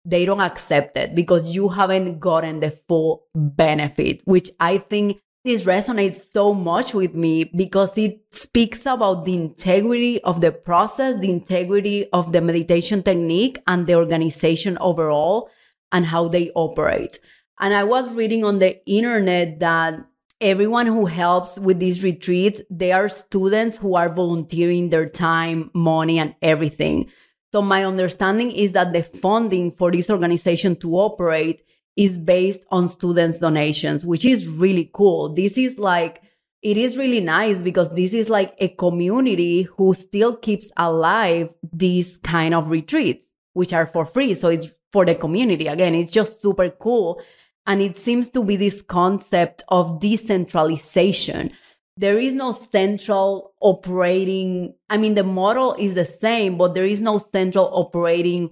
they 0.07 0.25
don't 0.25 0.41
accept 0.41 0.97
it 0.97 1.15
because 1.15 1.55
you 1.55 1.69
haven't 1.69 2.21
gotten 2.21 2.61
the 2.61 2.71
full 2.71 3.25
benefit, 3.35 4.23
which 4.25 4.51
I 4.61 4.79
think 4.79 5.19
this 5.45 5.65
resonates 5.65 6.33
so 6.33 6.55
much 6.55 6.95
with 6.95 7.15
me 7.15 7.45
because 7.45 7.99
it 7.99 8.21
speaks 8.31 8.87
about 8.87 9.25
the 9.25 9.35
integrity 9.35 10.23
of 10.23 10.41
the 10.41 10.53
process, 10.53 11.19
the 11.19 11.31
integrity 11.31 12.07
of 12.13 12.33
the 12.33 12.41
meditation 12.41 13.03
technique 13.03 13.59
and 13.67 13.87
the 13.87 13.97
organization 13.97 14.79
overall 14.81 15.51
and 15.91 16.07
how 16.07 16.29
they 16.29 16.51
operate. 16.55 17.19
And 17.59 17.75
I 17.75 17.85
was 17.85 18.13
reading 18.13 18.45
on 18.45 18.61
the 18.61 18.85
internet 18.89 19.59
that 19.61 20.05
everyone 20.41 20.87
who 20.87 21.07
helps 21.07 21.59
with 21.59 21.79
these 21.79 22.05
retreats, 22.05 22.61
they 22.71 22.93
are 22.93 23.09
students 23.09 23.77
who 23.77 23.95
are 23.95 24.13
volunteering 24.13 24.91
their 24.91 25.09
time, 25.09 25.71
money, 25.75 26.19
and 26.19 26.35
everything. 26.43 27.11
So 27.53 27.63
my 27.63 27.85
understanding 27.85 28.51
is 28.51 28.73
that 28.73 28.93
the 28.93 29.03
funding 29.03 29.71
for 29.73 29.91
this 29.91 30.11
organization 30.11 30.77
to 30.77 30.97
operate 30.97 31.63
is 31.97 32.19
based 32.19 32.63
on 32.71 32.89
students' 32.89 33.39
donations, 33.39 34.05
which 34.05 34.25
is 34.25 34.47
really 34.47 34.91
cool. 34.93 35.33
This 35.33 35.57
is 35.57 35.79
like, 35.79 36.23
it 36.61 36.77
is 36.77 36.99
really 36.99 37.21
nice 37.21 37.63
because 37.63 37.95
this 37.95 38.13
is 38.13 38.29
like 38.29 38.55
a 38.59 38.69
community 38.69 39.63
who 39.63 39.95
still 39.95 40.37
keeps 40.37 40.71
alive 40.77 41.49
these 41.73 42.19
kind 42.19 42.55
of 42.55 42.69
retreats, 42.69 43.27
which 43.55 43.73
are 43.73 43.87
for 43.87 44.05
free. 44.05 44.35
So 44.35 44.49
it's 44.49 44.73
for 44.93 45.07
the 45.07 45.15
community. 45.15 45.69
Again, 45.69 45.95
it's 45.95 46.13
just 46.13 46.43
super 46.43 46.69
cool. 46.69 47.23
And 47.67 47.83
it 47.83 47.97
seems 47.97 48.29
to 48.31 48.45
be 48.45 48.57
this 48.57 48.81
concept 48.83 49.63
of 49.69 50.01
decentralization. 50.01 51.53
There 51.97 52.19
is 52.19 52.35
no 52.35 52.53
central 52.53 53.55
operating 53.61 54.75
i 54.91 54.99
mean 54.99 55.15
the 55.15 55.25
model 55.25 55.75
is 55.79 55.95
the 55.95 56.05
same 56.05 56.59
but 56.59 56.75
there 56.75 56.85
is 56.85 57.01
no 57.01 57.17
central 57.17 57.71
operating 57.73 58.51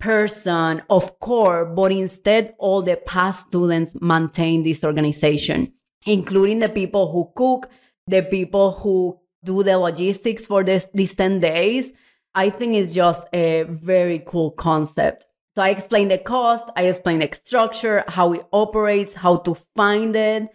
person 0.00 0.82
of 0.90 1.20
core 1.20 1.64
but 1.64 1.92
instead 1.92 2.52
all 2.58 2.82
the 2.82 2.96
past 2.96 3.46
students 3.46 3.92
maintain 4.00 4.64
this 4.64 4.82
organization 4.82 5.72
including 6.04 6.58
the 6.58 6.68
people 6.68 7.12
who 7.12 7.30
cook 7.36 7.70
the 8.06 8.22
people 8.22 8.72
who 8.72 9.18
do 9.44 9.62
the 9.62 9.78
logistics 9.78 10.46
for 10.46 10.62
this, 10.64 10.88
these 10.92 11.14
10 11.14 11.40
days. 11.40 11.92
I 12.34 12.50
think 12.50 12.74
it's 12.74 12.94
just 12.94 13.26
a 13.32 13.62
very 13.62 14.20
cool 14.26 14.50
concept 14.52 15.26
i 15.60 15.70
explain 15.70 16.08
the 16.08 16.18
cost 16.18 16.64
i 16.76 16.84
explain 16.84 17.18
the 17.18 17.30
structure 17.32 18.04
how 18.08 18.32
it 18.32 18.44
operates 18.52 19.14
how 19.14 19.36
to 19.36 19.56
find 19.76 20.16
it 20.16 20.48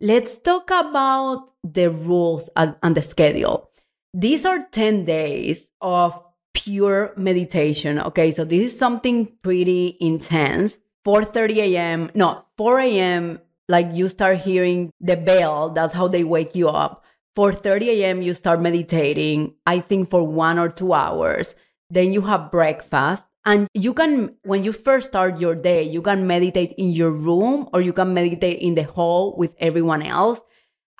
Let's 0.00 0.38
talk 0.38 0.70
about 0.70 1.50
the 1.64 1.90
rules 1.90 2.48
and, 2.54 2.76
and 2.84 2.96
the 2.96 3.02
schedule. 3.02 3.68
These 4.14 4.46
are 4.46 4.62
10 4.62 5.04
days 5.04 5.70
of 5.80 6.22
pure 6.54 7.12
meditation. 7.16 7.98
Okay, 8.00 8.30
so 8.30 8.44
this 8.44 8.72
is 8.72 8.78
something 8.78 9.26
pretty 9.42 9.96
intense. 10.00 10.78
4:30 11.04 11.56
a.m. 11.56 12.10
No, 12.14 12.44
4 12.58 12.80
a.m. 12.80 13.40
Like 13.68 13.88
you 13.92 14.08
start 14.08 14.38
hearing 14.38 14.92
the 15.00 15.16
bell. 15.16 15.70
That's 15.70 15.92
how 15.92 16.06
they 16.06 16.22
wake 16.22 16.54
you 16.54 16.68
up. 16.68 17.04
4:30 17.36 17.88
a.m. 17.88 18.22
You 18.22 18.34
start 18.34 18.60
meditating. 18.60 19.54
I 19.66 19.80
think 19.80 20.10
for 20.10 20.22
one 20.22 20.60
or 20.60 20.68
two 20.68 20.92
hours. 20.92 21.56
Then 21.90 22.12
you 22.12 22.20
have 22.20 22.52
breakfast. 22.52 23.26
And 23.48 23.66
you 23.72 23.94
can, 23.94 24.36
when 24.42 24.62
you 24.62 24.72
first 24.72 25.08
start 25.08 25.40
your 25.40 25.54
day, 25.54 25.82
you 25.82 26.02
can 26.02 26.26
meditate 26.26 26.74
in 26.76 26.90
your 26.90 27.10
room 27.10 27.66
or 27.72 27.80
you 27.80 27.94
can 27.94 28.12
meditate 28.12 28.58
in 28.58 28.74
the 28.74 28.82
hall 28.82 29.34
with 29.38 29.54
everyone 29.58 30.02
else. 30.02 30.38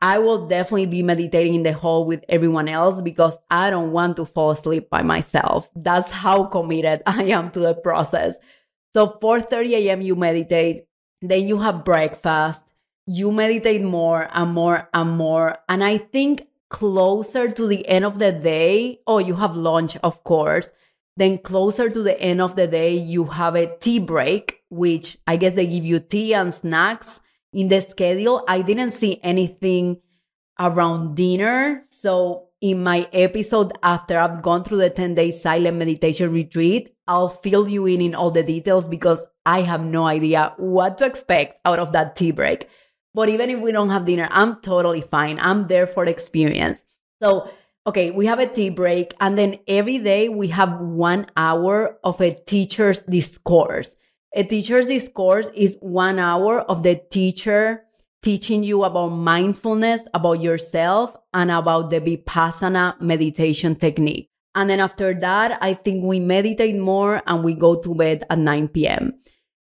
I 0.01 0.19
will 0.19 0.47
definitely 0.47 0.87
be 0.87 1.03
meditating 1.03 1.57
in 1.57 1.63
the 1.63 1.75
hall 1.75 2.07
with 2.07 2.25
everyone 2.27 2.67
else 2.67 3.03
because 3.03 3.37
I 3.51 3.69
don't 3.69 3.93
want 3.93 4.17
to 4.17 4.25
fall 4.25 4.53
asleep 4.53 4.89
by 4.89 5.03
myself. 5.03 5.69
That's 5.77 6.11
how 6.11 6.45
committed 6.45 7.03
I 7.07 7.25
am 7.25 7.51
to 7.51 7.61
the 7.61 7.75
process. 7.75 8.37
So 8.95 9.19
4:30 9.21 9.73
a.m. 9.85 10.01
you 10.01 10.17
meditate, 10.17 10.87
then 11.21 11.47
you 11.47 11.59
have 11.59 11.85
breakfast, 11.85 12.63
you 13.07 13.31
meditate 13.31 13.83
more 13.83 14.27
and 14.33 14.55
more 14.55 14.89
and 14.95 15.19
more. 15.19 15.59
And 15.69 15.85
I 15.85 15.99
think 15.99 16.47
closer 16.71 17.51
to 17.51 17.67
the 17.67 17.87
end 17.87 18.07
of 18.07 18.19
the 18.19 18.33
day, 18.33 19.01
oh, 19.07 19.19
you 19.19 19.35
have 19.35 19.55
lunch, 19.55 19.99
of 20.03 20.25
course. 20.25 20.73
Then 21.19 21.39
closer 21.39 21.91
to 21.91 22.01
the 22.01 22.19
end 22.21 22.41
of 22.41 22.55
the 22.55 22.69
day, 22.69 22.97
you 22.97 23.25
have 23.25 23.57
a 23.57 23.77
tea 23.79 23.99
break, 23.99 24.63
which 24.71 25.19
I 25.27 25.37
guess 25.37 25.57
they 25.57 25.67
give 25.67 25.85
you 25.85 25.99
tea 25.99 26.33
and 26.33 26.55
snacks 26.55 27.19
in 27.53 27.67
the 27.67 27.81
schedule. 27.81 28.45
I 28.47 28.63
didn't 28.63 28.93
see 28.93 29.19
anything 29.25 30.01
around 30.61 31.17
dinner. 31.17 31.83
So 31.91 32.51
in 32.61 32.85
my 32.85 33.09
episode 33.13 33.73
after 33.83 34.17
I've 34.17 34.43
gone 34.43 34.63
through 34.63 34.79
the 34.79 34.91
10 34.91 35.17
day 35.17 35.33
silent 35.33 35.77
meditation 35.77 36.31
retreat, 36.31 36.91
I'll 37.09 37.29
fill 37.29 37.69
you 37.69 37.87
in 37.87 38.01
in 38.01 38.15
all 38.15 38.31
the 38.31 38.45
details 38.45 38.87
because 38.87 39.27
I 39.45 39.63
have 39.63 39.85
no 39.85 40.07
idea 40.07 40.55
what 40.57 40.99
to 40.99 41.07
expect 41.07 41.59
out 41.65 41.81
of 41.81 41.91
that 41.95 42.15
tea 42.15 42.31
break. 42.31 42.69
But 43.13 43.29
even 43.29 43.51
if 43.51 43.59
we 43.59 43.73
don't 43.73 43.91
have 43.91 44.05
dinner, 44.05 44.29
I'm 44.31 44.61
totally 44.61 45.01
fine. 45.01 45.41
I'm 45.41 45.67
there 45.67 45.89
for 45.89 46.05
the 46.05 46.13
experience. 46.13 46.85
So 47.21 47.51
okay, 47.87 48.11
we 48.11 48.27
have 48.27 48.39
a 48.39 48.47
tea 48.47 48.71
break, 48.71 49.15
and 49.21 49.39
then 49.39 49.59
every 49.67 49.99
day 49.99 50.29
we 50.29 50.49
have 50.49 50.81
one 50.81 51.27
hour 51.37 51.99
of 52.05 52.21
a 52.21 52.35
teacher's 52.47 53.03
discourse. 53.03 53.95
A 54.35 54.45
teacher's 54.45 54.89
discourse 54.89 55.49
is 55.55 55.77
one 55.81 56.19
hour 56.19 56.61
of 56.61 56.83
the 56.83 57.01
teacher 57.11 57.85
teaching 58.23 58.63
you 58.63 58.85
about 58.85 59.09
mindfulness, 59.11 60.07
about 60.13 60.43
yourself, 60.43 61.17
and 61.33 61.51
about 61.51 61.91
the 61.91 62.01
Vipassana 62.01 63.01
meditation 63.01 63.75
technique. 63.75 64.29
And 64.55 64.69
then 64.69 64.81
after 64.81 65.15
that, 65.21 65.59
I 65.63 65.75
think 65.75 66.05
we 66.05 66.19
meditate 66.21 66.77
more 66.77 67.23
and 67.27 67.45
we 67.45 67.55
go 67.55 67.81
to 67.81 67.95
bed 67.95 68.27
at 68.29 68.39
9 68.39 68.69
p.m. 68.69 69.15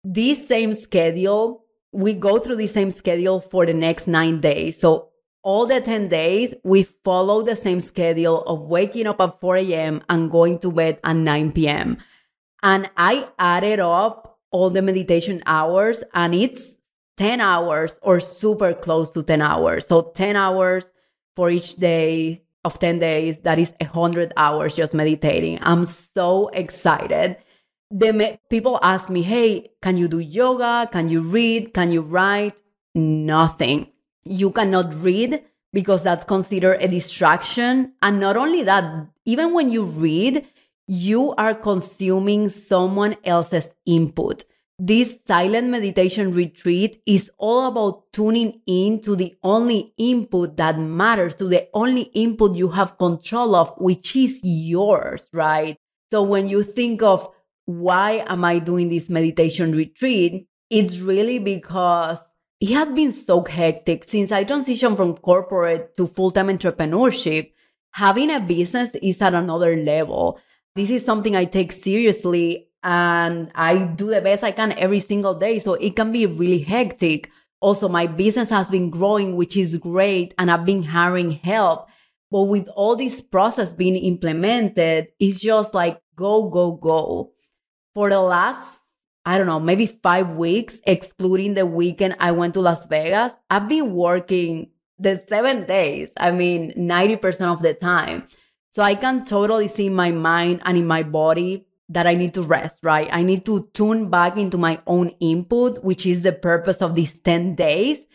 This 0.03 0.48
same 0.48 0.75
schedule, 0.75 1.65
we 1.91 2.13
go 2.13 2.38
through 2.38 2.58
the 2.58 2.67
same 2.67 2.91
schedule 2.91 3.39
for 3.39 3.65
the 3.65 3.74
next 3.74 4.08
nine 4.08 4.39
days. 4.39 4.79
So 4.79 5.10
all 5.44 5.68
the 5.68 5.82
10 5.82 6.08
days, 6.08 6.56
we 6.64 6.84
follow 6.84 7.44
the 7.44 7.56
same 7.56 7.82
schedule 7.82 8.42
of 8.44 8.62
waking 8.62 9.08
up 9.08 9.20
at 9.22 9.40
4 9.42 9.58
a.m. 9.58 10.02
and 10.10 10.32
going 10.32 10.60
to 10.60 10.72
bed 10.72 11.00
at 11.04 11.16
9 11.16 11.52
p.m. 11.52 11.98
And 12.64 12.90
I 12.96 13.28
added 13.38 13.80
up 13.80 14.40
all 14.52 14.70
the 14.70 14.82
meditation 14.82 15.44
hours 15.46 16.04
and 16.14 16.34
it's 16.34 16.78
10 17.18 17.42
hours 17.42 18.00
or 18.02 18.20
super 18.20 18.74
close 18.74 19.10
to 19.12 19.24
10 19.24 19.42
hours. 19.42 19.86
So 19.86 20.12
10 20.16 20.36
hours 20.36 20.90
for 21.36 21.50
each 21.50 21.76
day 21.76 22.44
of 22.64 22.80
10 22.80 23.00
days. 23.00 23.42
That 23.42 23.60
is 23.60 23.74
100 23.82 24.34
hours 24.38 24.76
just 24.76 24.94
meditating. 24.94 25.60
I'm 25.62 25.86
so 25.86 26.48
excited. 26.50 27.38
The 27.92 28.14
me- 28.14 28.40
people 28.50 28.80
ask 28.82 29.10
me, 29.10 29.22
hey, 29.22 29.72
can 29.82 29.98
you 29.98 30.08
do 30.08 30.20
yoga? 30.20 30.88
Can 30.92 31.10
you 31.10 31.22
read? 31.22 31.74
Can 31.74 31.92
you 31.92 32.02
write? 32.02 32.56
Nothing. 32.96 33.93
You 34.25 34.51
cannot 34.51 34.94
read 34.96 35.44
because 35.72 36.03
that's 36.03 36.24
considered 36.24 36.82
a 36.82 36.88
distraction. 36.88 37.94
And 38.01 38.20
not 38.20 38.38
only 38.38 38.63
that, 38.63 39.08
even 39.25 39.53
when 39.53 39.70
you 39.72 39.84
read, 39.84 40.46
you 40.88 41.34
are 41.36 41.53
consuming 41.53 42.50
someone 42.50 43.15
else's 43.24 43.74
input. 43.86 44.44
This 44.80 45.20
silent 45.27 45.70
meditation 45.70 46.34
retreat 46.34 47.01
is 47.06 47.32
all 47.38 47.68
about 47.68 48.12
tuning 48.12 48.62
in 48.65 49.01
to 49.01 49.15
the 49.15 49.36
only 49.44 49.94
input 49.98 50.58
that 50.58 50.80
matters, 50.80 51.36
to 51.36 51.46
the 51.46 51.68
only 51.74 52.03
input 52.13 52.56
you 52.56 52.70
have 52.70 52.98
control 52.98 53.56
of, 53.56 53.74
which 53.77 54.15
is 54.15 54.42
yours, 54.44 55.30
right? 55.32 55.77
So 56.12 56.24
when 56.24 56.50
you 56.50 56.63
think 56.63 57.01
of 57.01 57.30
why 57.65 58.25
am 58.27 58.44
I 58.44 58.60
doing 58.60 58.89
this 58.89 59.10
meditation 59.10 59.74
retreat, 59.74 60.48
it's 60.70 61.00
really 61.00 61.39
because 61.39 62.20
it 62.63 62.74
has 62.74 62.89
been 62.89 63.12
so 63.12 63.43
hectic 63.43 64.05
since 64.05 64.32
I 64.32 64.46
transitioned 64.46 64.96
from 64.96 65.17
corporate 65.17 65.98
to 65.98 66.08
full 66.08 66.32
time 66.32 66.48
entrepreneurship. 66.48 67.51
Having 67.91 68.32
a 68.32 68.39
business 68.39 68.96
is 69.01 69.22
at 69.22 69.34
another 69.34 69.75
level 69.75 70.39
this 70.75 70.89
is 70.89 71.05
something 71.05 71.36
I 71.36 71.46
take 71.46 71.72
seriously 71.72 72.70
and 72.84 73.51
I 73.53 73.86
do 73.86 74.08
the 74.10 74.22
best 74.22 74.43
I 74.43 74.51
can 74.51 74.72
every 74.74 75.00
single 75.00 75.36
day. 75.36 75.60
So 75.60 75.75
it 75.75 75.96
can 75.96 76.12
be 76.12 76.25
really 76.25 76.60
hectic. 76.60 77.29
Also, 77.62 77.88
my 77.88 78.08
business 78.08 78.50
has 78.50 78.67
been 78.67 78.89
growing, 78.89 79.38
which 79.38 79.55
is 79.55 79.77
great, 79.77 80.34
and 80.38 80.51
I've 80.51 80.65
been 80.65 80.84
hiring 80.84 81.32
help. 81.32 81.88
But 82.29 82.43
with 82.43 82.67
all 82.70 82.96
this 82.96 83.22
process 83.22 83.72
being 83.72 83.96
implemented, 83.96 85.08
it's 85.20 85.39
just 85.39 85.74
like 85.74 86.01
go, 86.15 86.50
go, 86.50 86.74
go. 86.74 87.32
For 87.93 88.10
the 88.10 88.20
last, 88.20 88.79
I 89.25 89.38
don't 89.38 89.48
know, 89.48 89.60
maybe 89.60 89.86
five 89.86 90.32
weeks, 90.32 90.82
excluding 90.86 91.53
the 91.53 91.65
weekend 91.65 92.18
I 92.20 92.32
went 92.32 92.56
to 92.56 92.62
Las 92.62 92.86
Vegas, 92.88 93.34
I've 93.50 93.70
been 93.70 93.94
working 93.94 94.72
the 95.00 95.24
seven 95.27 95.65
days. 95.65 96.12
I 96.18 96.32
mean, 96.32 96.74
90% 96.74 97.42
of 97.53 97.62
the 97.62 97.74
time. 97.74 98.25
So 98.72 98.84
I 98.84 98.96
can 98.96 99.24
totally 99.24 99.68
see 99.68 99.88
in 99.88 99.96
my 99.96 100.12
mind 100.12 100.62
and 100.65 100.77
in 100.77 100.88
my 100.88 101.03
body 101.03 101.68
that 101.89 102.08
I 102.08 102.15
need 102.15 102.34
to 102.34 102.42
rest, 102.42 102.80
right? 102.84 103.08
I 103.12 103.22
need 103.24 103.46
to 103.46 103.70
tune 103.74 104.10
back 104.10 104.38
into 104.38 104.58
my 104.58 104.82
own 104.88 105.10
input, 105.20 105.84
which 105.84 106.06
is 106.06 106.24
the 106.24 106.32
purpose 106.32 106.82
of 106.82 106.96
these 106.96 107.20
10 107.20 107.56
days. 107.56 108.06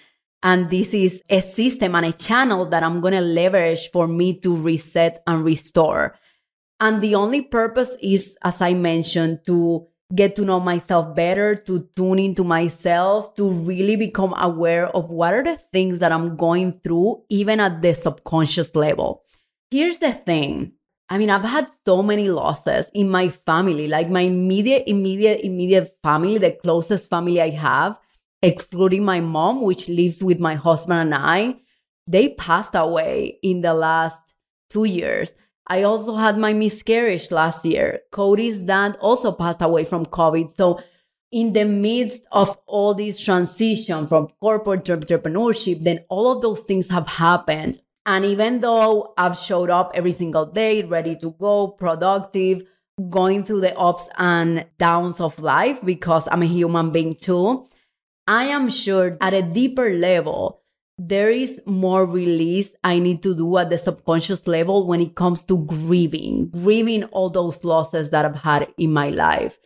And 0.42 0.70
this 0.70 0.94
is 0.94 1.22
a 1.30 1.40
system 1.40 1.94
and 1.94 2.06
a 2.06 2.12
channel 2.12 2.66
that 2.66 2.82
I'm 2.82 3.00
going 3.00 3.14
to 3.14 3.20
leverage 3.20 3.90
for 3.92 4.06
me 4.06 4.38
to 4.40 4.56
reset 4.56 5.22
and 5.26 5.44
restore. 5.44 6.16
And 6.80 7.02
the 7.02 7.14
only 7.14 7.42
purpose 7.42 7.96
is, 8.00 8.36
as 8.42 8.60
I 8.60 8.74
mentioned, 8.74 9.40
to 9.46 9.86
get 10.14 10.36
to 10.36 10.44
know 10.44 10.58
myself 10.58 11.14
better, 11.14 11.54
to 11.54 11.86
tune 11.94 12.18
into 12.18 12.44
myself, 12.44 13.34
to 13.34 13.50
really 13.50 13.96
become 13.96 14.34
aware 14.38 14.86
of 14.88 15.10
what 15.10 15.34
are 15.34 15.42
the 15.42 15.58
things 15.72 16.00
that 16.00 16.12
I'm 16.12 16.36
going 16.36 16.80
through, 16.80 17.22
even 17.28 17.60
at 17.60 17.82
the 17.82 17.94
subconscious 17.94 18.74
level. 18.74 19.24
Here's 19.70 19.98
the 19.98 20.12
thing. 20.12 20.72
I 21.10 21.18
mean, 21.18 21.30
I've 21.30 21.44
had 21.44 21.68
so 21.86 22.02
many 22.02 22.28
losses 22.28 22.90
in 22.94 23.10
my 23.10 23.28
family, 23.28 23.86
like 23.86 24.10
my 24.10 24.22
immediate, 24.22 24.84
immediate, 24.86 25.40
immediate 25.42 25.96
family, 26.02 26.38
the 26.38 26.52
closest 26.52 27.08
family 27.08 27.40
I 27.40 27.50
have, 27.50 27.98
excluding 28.42 29.04
my 29.04 29.20
mom, 29.20 29.62
which 29.62 29.88
lives 29.88 30.22
with 30.22 30.38
my 30.38 30.54
husband 30.54 31.00
and 31.00 31.14
I. 31.14 31.56
They 32.06 32.30
passed 32.30 32.74
away 32.74 33.38
in 33.42 33.60
the 33.60 33.74
last 33.74 34.22
two 34.70 34.84
years. 34.84 35.34
I 35.68 35.82
also 35.82 36.16
had 36.16 36.38
my 36.38 36.52
miscarriage 36.52 37.30
last 37.30 37.64
year. 37.64 38.00
Cody's 38.10 38.62
dad 38.62 38.96
also 39.00 39.32
passed 39.32 39.62
away 39.62 39.84
from 39.84 40.06
COVID. 40.06 40.56
So, 40.56 40.80
in 41.30 41.52
the 41.52 41.66
midst 41.66 42.22
of 42.32 42.56
all 42.66 42.94
this 42.94 43.20
transition 43.20 44.06
from 44.08 44.28
corporate 44.40 44.86
to 44.86 44.96
entrepreneurship, 44.96 45.84
then 45.84 46.04
all 46.08 46.32
of 46.32 46.40
those 46.40 46.60
things 46.60 46.88
have 46.88 47.06
happened. 47.06 47.78
And 48.06 48.24
even 48.24 48.62
though 48.62 49.12
I've 49.18 49.36
showed 49.36 49.68
up 49.68 49.90
every 49.92 50.12
single 50.12 50.46
day, 50.46 50.82
ready 50.84 51.16
to 51.16 51.32
go, 51.32 51.68
productive, 51.68 52.62
going 53.10 53.44
through 53.44 53.60
the 53.60 53.78
ups 53.78 54.08
and 54.16 54.64
downs 54.78 55.20
of 55.20 55.38
life 55.38 55.80
because 55.84 56.26
I'm 56.32 56.42
a 56.42 56.46
human 56.46 56.90
being 56.90 57.14
too, 57.14 57.66
I 58.26 58.44
am 58.44 58.70
sure 58.70 59.14
at 59.20 59.34
a 59.34 59.42
deeper 59.42 59.90
level, 59.90 60.62
there 60.98 61.30
is 61.30 61.60
more 61.64 62.04
release 62.04 62.74
I 62.82 62.98
need 62.98 63.22
to 63.22 63.34
do 63.34 63.56
at 63.56 63.70
the 63.70 63.78
subconscious 63.78 64.48
level 64.48 64.86
when 64.86 65.00
it 65.00 65.14
comes 65.14 65.44
to 65.44 65.64
grieving, 65.64 66.50
grieving 66.50 67.04
all 67.04 67.30
those 67.30 67.62
losses 67.62 68.10
that 68.10 68.24
I've 68.24 68.34
had 68.34 68.68
in 68.76 68.92
my 68.92 69.10
life. 69.10 69.58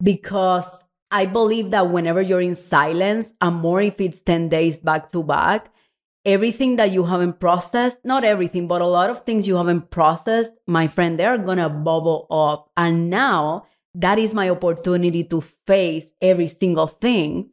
Because 0.00 0.84
I 1.10 1.26
believe 1.26 1.70
that 1.72 1.90
whenever 1.90 2.22
you're 2.22 2.40
in 2.40 2.54
silence, 2.54 3.32
and 3.40 3.56
more 3.56 3.82
if 3.82 4.00
it's 4.00 4.22
10 4.22 4.48
days 4.48 4.78
back 4.78 5.10
to 5.10 5.24
back, 5.24 5.72
everything 6.24 6.76
that 6.76 6.92
you 6.92 7.04
haven't 7.04 7.40
processed, 7.40 8.04
not 8.04 8.24
everything, 8.24 8.68
but 8.68 8.80
a 8.80 8.86
lot 8.86 9.10
of 9.10 9.24
things 9.24 9.48
you 9.48 9.56
haven't 9.56 9.90
processed, 9.90 10.52
my 10.68 10.86
friend, 10.86 11.18
they're 11.18 11.38
gonna 11.38 11.68
bubble 11.68 12.26
up. 12.30 12.70
And 12.76 13.10
now 13.10 13.66
that 13.94 14.18
is 14.18 14.34
my 14.34 14.50
opportunity 14.50 15.24
to 15.24 15.40
face 15.66 16.10
every 16.20 16.48
single 16.48 16.86
thing 16.86 17.50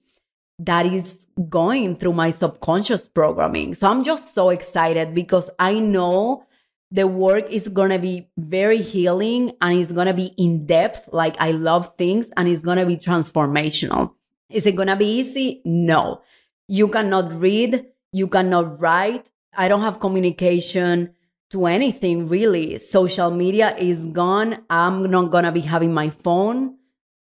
that 0.66 0.86
is 0.86 1.26
going 1.50 1.96
through 1.96 2.14
my 2.14 2.32
subconscious 2.32 3.08
programming. 3.08 3.76
So 3.76 3.90
I'm 3.90 4.04
just 4.04 4.34
so 4.34 4.50
excited 4.50 5.14
because 5.14 5.50
I 5.60 5.80
know 5.80 6.46
the 6.92 7.08
work 7.08 7.50
is 7.50 7.68
going 7.68 7.90
to 7.90 8.00
be 8.00 8.30
very 8.38 8.82
healing 8.82 9.54
and 9.62 9.80
it's 9.80 9.92
going 9.92 10.08
to 10.08 10.14
be 10.14 10.34
in 10.38 10.66
depth. 10.66 11.10
Like 11.12 11.36
I 11.40 11.52
love 11.52 11.96
things 11.98 12.30
and 12.38 12.48
it's 12.48 12.64
going 12.64 12.78
to 12.78 12.86
be 12.86 12.98
transformational. 12.98 14.14
Is 14.50 14.66
it 14.66 14.76
going 14.76 14.90
to 14.90 14.96
be 14.96 15.20
easy? 15.20 15.62
No. 15.66 16.22
You 16.68 16.88
cannot 16.88 17.34
read 17.34 17.86
you 18.14 18.28
cannot 18.28 18.80
write. 18.80 19.30
I 19.58 19.68
don't 19.68 19.82
have 19.82 20.00
communication 20.00 21.16
to 21.50 21.66
anything 21.66 22.28
really. 22.28 22.78
Social 22.78 23.32
media 23.32 23.76
is 23.76 24.06
gone. 24.06 24.64
I'm 24.70 25.10
not 25.10 25.32
going 25.32 25.44
to 25.44 25.52
be 25.52 25.62
having 25.62 25.94
my 25.94 26.10
phone. 26.10 26.78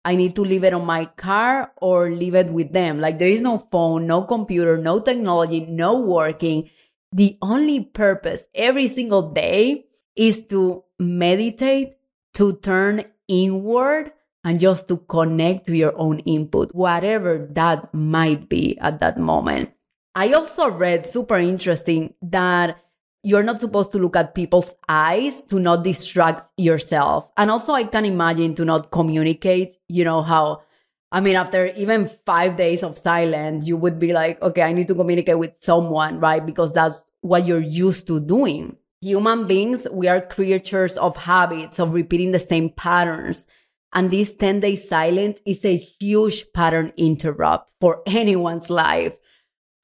I 0.07 0.15
need 0.15 0.37
to 0.37 0.43
leave 0.43 0.63
it 0.63 0.73
on 0.73 0.87
my 0.87 1.07
car 1.07 1.73
or 1.79 2.11
leave 2.11 2.37
it 2.37 2.47
with 2.47 2.73
them. 2.73 3.01
Like 3.01 3.19
there 3.19 3.29
is 3.29 3.41
no 3.41 3.59
phone, 3.59 4.07
no 4.07 4.23
computer, 4.23 4.79
no 4.79 5.01
technology, 5.01 5.67
no 5.67 5.99
working. 5.99 6.71
The 7.11 7.37
only 7.43 7.81
purpose 7.81 8.47
every 8.55 8.87
single 8.87 9.33
day 9.33 9.87
is 10.15 10.47
to 10.47 10.85
meditate, 11.01 11.97
to 12.35 12.53
turn 12.59 13.03
inward, 13.27 14.13
and 14.45 14.61
just 14.61 14.87
to 14.87 14.99
connect 15.09 15.67
to 15.67 15.77
your 15.77 15.93
own 15.99 16.21
input, 16.21 16.73
whatever 16.73 17.49
that 17.51 17.93
might 17.93 18.49
be 18.49 18.79
at 18.79 19.01
that 19.01 19.19
moment. 19.19 19.73
I 20.15 20.33
also 20.35 20.71
read 20.71 21.05
super 21.05 21.37
interesting 21.37 22.15
that 22.23 22.79
you're 23.27 23.43
not 23.43 23.59
supposed 23.59 23.91
to 23.91 23.99
look 23.99 24.15
at 24.15 24.37
people's 24.37 24.73
eyes 24.89 25.43
to 25.43 25.59
not 25.59 25.83
distract 25.83 26.49
yourself. 26.57 27.29
And 27.37 27.51
also, 27.51 27.73
I 27.73 27.83
can 27.83 28.05
imagine 28.05 28.55
to 28.55 28.65
not 28.65 28.93
communicate, 28.93 29.77
you 29.89 30.05
know, 30.05 30.23
how, 30.23 30.63
I 31.11 31.19
mean, 31.19 31.35
after 31.35 31.67
even 31.75 32.09
five 32.25 32.57
days 32.57 32.85
of 32.85 32.97
silence, 32.97 33.67
you 33.67 33.77
would 33.79 33.99
be 33.99 34.13
like, 34.13 34.41
okay, 34.43 34.63
I 34.63 34.73
need 34.73 34.87
to 34.87 34.95
communicate 34.95 35.41
with 35.41 35.55
someone, 35.59 36.21
right? 36.21 36.47
Because 36.47 36.73
that's 36.73 37.03
what 37.21 37.49
you're 37.49 37.59
used 37.59 38.07
to 38.07 38.21
doing. 38.21 38.77
Human 39.01 39.49
beings, 39.49 39.89
we 39.91 40.07
are 40.07 40.21
creatures 40.21 40.97
of 40.97 41.17
habits, 41.17 41.81
of 41.81 41.95
repeating 41.95 42.31
the 42.31 42.39
same 42.39 42.71
patterns. 42.71 43.45
And 43.93 44.13
this 44.13 44.35
10 44.35 44.61
day 44.61 44.77
silence 44.77 45.41
is 45.45 45.65
a 45.65 45.77
huge 45.77 46.53
pattern 46.53 46.93
interrupt 46.97 47.73
for 47.81 48.03
anyone's 48.07 48.71
life. 48.71 49.17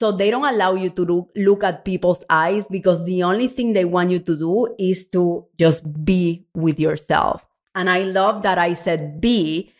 So 0.02 0.10
they 0.10 0.32
don't 0.32 0.44
allow 0.44 0.74
you 0.74 0.90
to 0.90 1.28
look 1.36 1.62
at 1.62 1.84
people's 1.84 2.24
eyes 2.28 2.66
because 2.68 3.04
the 3.04 3.22
only 3.22 3.46
thing 3.46 3.72
they 3.72 3.84
want 3.84 4.10
you 4.10 4.18
to 4.18 4.36
do 4.36 4.74
is 4.76 5.06
to 5.10 5.46
just 5.56 6.04
be 6.04 6.44
with 6.56 6.80
yourself. 6.80 7.46
And 7.76 7.88
I 7.88 8.00
love 8.00 8.42
that 8.42 8.58
I 8.58 8.74
said 8.74 9.20
be 9.20 9.70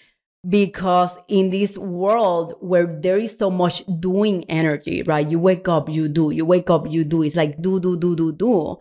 because 0.48 1.18
in 1.26 1.50
this 1.50 1.76
world 1.76 2.54
where 2.60 2.86
there 2.86 3.18
is 3.18 3.36
so 3.36 3.50
much 3.50 3.82
doing 3.98 4.44
energy, 4.44 5.02
right? 5.02 5.28
You 5.28 5.40
wake 5.40 5.66
up, 5.66 5.88
you 5.88 6.06
do, 6.06 6.30
you 6.30 6.44
wake 6.44 6.70
up, 6.70 6.88
you 6.88 7.02
do. 7.02 7.24
It's 7.24 7.34
like 7.34 7.60
do, 7.60 7.80
do, 7.80 7.96
do, 7.96 8.14
do, 8.14 8.30
do. 8.32 8.76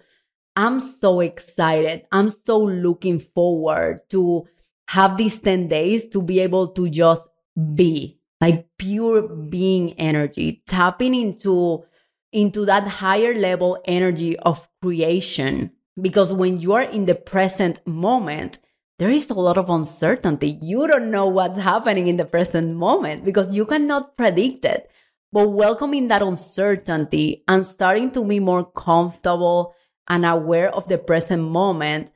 I'm 0.55 0.79
so 0.79 1.21
excited. 1.21 2.05
I'm 2.11 2.29
so 2.29 2.59
looking 2.59 3.19
forward 3.19 4.01
to 4.11 4.47
have 4.89 5.17
these 5.17 5.39
10 5.39 5.69
days 5.69 6.05
to 6.09 6.21
be 6.21 6.39
able 6.39 6.67
to 6.67 6.87
just 6.87 7.27
be 7.73 8.20
like 8.41 8.67
pure 8.77 9.21
being 9.27 9.93
energy, 9.93 10.63
tapping 10.65 11.15
into 11.15 11.85
into 12.33 12.65
that 12.65 12.87
higher 12.87 13.33
level 13.35 13.77
energy 13.85 14.37
of 14.39 14.67
creation. 14.81 15.71
Because 16.01 16.33
when 16.33 16.59
you 16.59 16.73
are 16.73 16.83
in 16.83 17.05
the 17.05 17.15
present 17.15 17.85
moment, 17.85 18.57
there 18.97 19.09
is 19.09 19.29
a 19.29 19.33
lot 19.33 19.57
of 19.57 19.69
uncertainty. 19.69 20.57
You 20.61 20.87
don't 20.87 21.11
know 21.11 21.27
what's 21.27 21.57
happening 21.57 22.07
in 22.07 22.17
the 22.17 22.25
present 22.25 22.75
moment 22.75 23.25
because 23.25 23.53
you 23.53 23.65
cannot 23.65 24.17
predict 24.17 24.65
it. 24.65 24.89
But 25.31 25.49
welcoming 25.49 26.07
that 26.07 26.21
uncertainty 26.21 27.43
and 27.47 27.65
starting 27.65 28.11
to 28.11 28.25
be 28.25 28.39
more 28.39 28.65
comfortable 28.65 29.75
and 30.07 30.25
aware 30.25 30.73
of 30.73 30.87
the 30.87 30.97
present 30.97 31.43
moment 31.43 32.11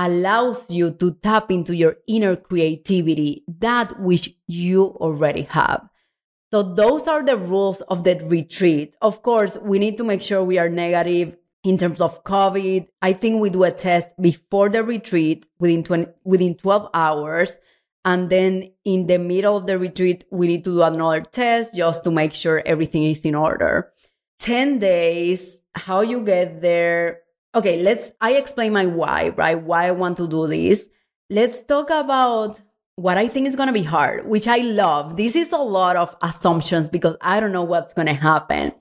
allows 0.00 0.70
you 0.70 0.90
to 0.92 1.12
tap 1.12 1.50
into 1.50 1.76
your 1.76 1.96
inner 2.08 2.34
creativity, 2.34 3.44
that 3.46 4.00
which 4.00 4.34
you 4.46 4.86
already 4.98 5.42
have. 5.42 5.86
So, 6.50 6.62
those 6.62 7.06
are 7.06 7.22
the 7.22 7.36
rules 7.36 7.82
of 7.82 8.02
the 8.02 8.16
retreat. 8.24 8.96
Of 9.02 9.22
course, 9.22 9.58
we 9.58 9.78
need 9.78 9.98
to 9.98 10.04
make 10.04 10.22
sure 10.22 10.42
we 10.42 10.58
are 10.58 10.70
negative 10.70 11.36
in 11.62 11.76
terms 11.76 12.00
of 12.00 12.24
COVID. 12.24 12.88
I 13.02 13.12
think 13.12 13.40
we 13.40 13.50
do 13.50 13.64
a 13.64 13.70
test 13.70 14.08
before 14.20 14.70
the 14.70 14.82
retreat 14.82 15.46
within 15.58 15.84
20, 15.84 16.06
within 16.24 16.54
12 16.54 16.90
hours. 16.94 17.56
And 18.04 18.30
then 18.30 18.72
in 18.86 19.06
the 19.06 19.18
middle 19.18 19.58
of 19.58 19.66
the 19.66 19.78
retreat, 19.78 20.24
we 20.30 20.46
need 20.46 20.64
to 20.64 20.70
do 20.70 20.82
another 20.82 21.20
test 21.20 21.74
just 21.74 22.02
to 22.04 22.10
make 22.10 22.32
sure 22.32 22.62
everything 22.64 23.04
is 23.04 23.20
in 23.26 23.34
order. 23.34 23.92
10 24.38 24.78
days, 24.78 25.58
how 25.74 26.00
you 26.00 26.24
get 26.24 26.62
there. 26.62 27.20
Okay, 27.54 27.82
let's, 27.82 28.12
I 28.20 28.34
explain 28.34 28.72
my 28.72 28.86
why, 28.86 29.30
right? 29.30 29.60
Why 29.60 29.86
I 29.86 29.90
want 29.90 30.16
to 30.18 30.28
do 30.28 30.46
this. 30.46 30.86
Let's 31.28 31.62
talk 31.62 31.90
about 31.90 32.60
what 32.96 33.16
I 33.16 33.28
think 33.28 33.48
is 33.48 33.56
going 33.56 33.68
to 33.68 33.72
be 33.72 33.82
hard, 33.82 34.26
which 34.26 34.46
I 34.46 34.58
love. 34.58 35.16
This 35.16 35.34
is 35.34 35.52
a 35.52 35.58
lot 35.58 35.96
of 35.96 36.14
assumptions 36.22 36.88
because 36.88 37.16
I 37.20 37.40
don't 37.40 37.52
know 37.52 37.64
what's 37.64 37.94
going 37.94 38.06
to 38.06 38.14
happen. 38.14 38.72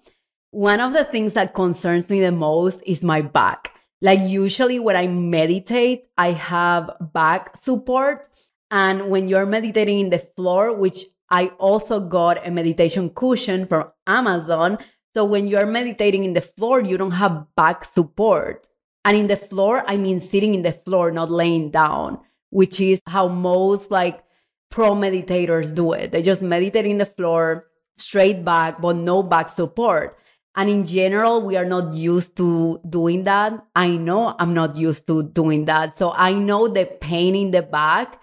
One 0.51 0.79
of 0.79 0.93
the 0.93 1.03
things 1.03 1.33
that 1.33 1.53
concerns 1.53 2.09
me 2.09 2.21
the 2.21 2.31
most 2.31 2.81
is 2.85 3.03
my 3.03 3.21
back. 3.21 3.71
Like 4.01 4.19
usually 4.21 4.79
when 4.79 4.95
I 4.95 5.07
meditate, 5.07 6.09
I 6.17 6.31
have 6.31 6.91
back 7.13 7.57
support. 7.57 8.27
And 8.71 9.09
when 9.09 9.27
you're 9.27 9.45
meditating 9.45 9.99
in 9.99 10.09
the 10.09 10.19
floor, 10.19 10.73
which 10.73 11.05
I 11.29 11.47
also 11.57 11.99
got 11.99 12.45
a 12.45 12.51
meditation 12.51 13.09
cushion 13.11 13.67
from 13.67 13.91
Amazon. 14.07 14.79
So 15.15 15.25
when 15.25 15.47
you're 15.47 15.65
meditating 15.65 16.23
in 16.23 16.33
the 16.33 16.41
floor, 16.41 16.81
you 16.81 16.97
don't 16.97 17.11
have 17.11 17.45
back 17.55 17.83
support. 17.83 18.67
And 19.05 19.17
in 19.17 19.27
the 19.27 19.37
floor, 19.37 19.83
I 19.87 19.97
mean 19.97 20.19
sitting 20.19 20.53
in 20.53 20.61
the 20.61 20.73
floor, 20.73 21.11
not 21.11 21.31
laying 21.31 21.71
down, 21.71 22.19
which 22.51 22.79
is 22.79 23.01
how 23.07 23.27
most 23.27 23.91
like 23.91 24.23
pro 24.69 24.91
meditators 24.91 25.73
do 25.73 25.93
it. 25.93 26.11
They 26.11 26.21
just 26.21 26.41
meditate 26.41 26.85
in 26.85 26.99
the 26.99 27.05
floor, 27.05 27.67
straight 27.97 28.45
back, 28.45 28.81
but 28.81 28.95
no 28.95 29.23
back 29.23 29.49
support. 29.49 30.17
And 30.55 30.69
in 30.69 30.85
general, 30.85 31.41
we 31.41 31.55
are 31.55 31.65
not 31.65 31.93
used 31.93 32.35
to 32.37 32.79
doing 32.87 33.23
that. 33.23 33.53
I 33.75 33.95
know 33.95 34.35
I'm 34.37 34.53
not 34.53 34.75
used 34.75 35.07
to 35.07 35.23
doing 35.23 35.65
that. 35.65 35.97
So 35.97 36.11
I 36.11 36.33
know 36.33 36.67
the 36.67 36.85
pain 36.85 37.35
in 37.35 37.51
the 37.51 37.61
back 37.61 38.21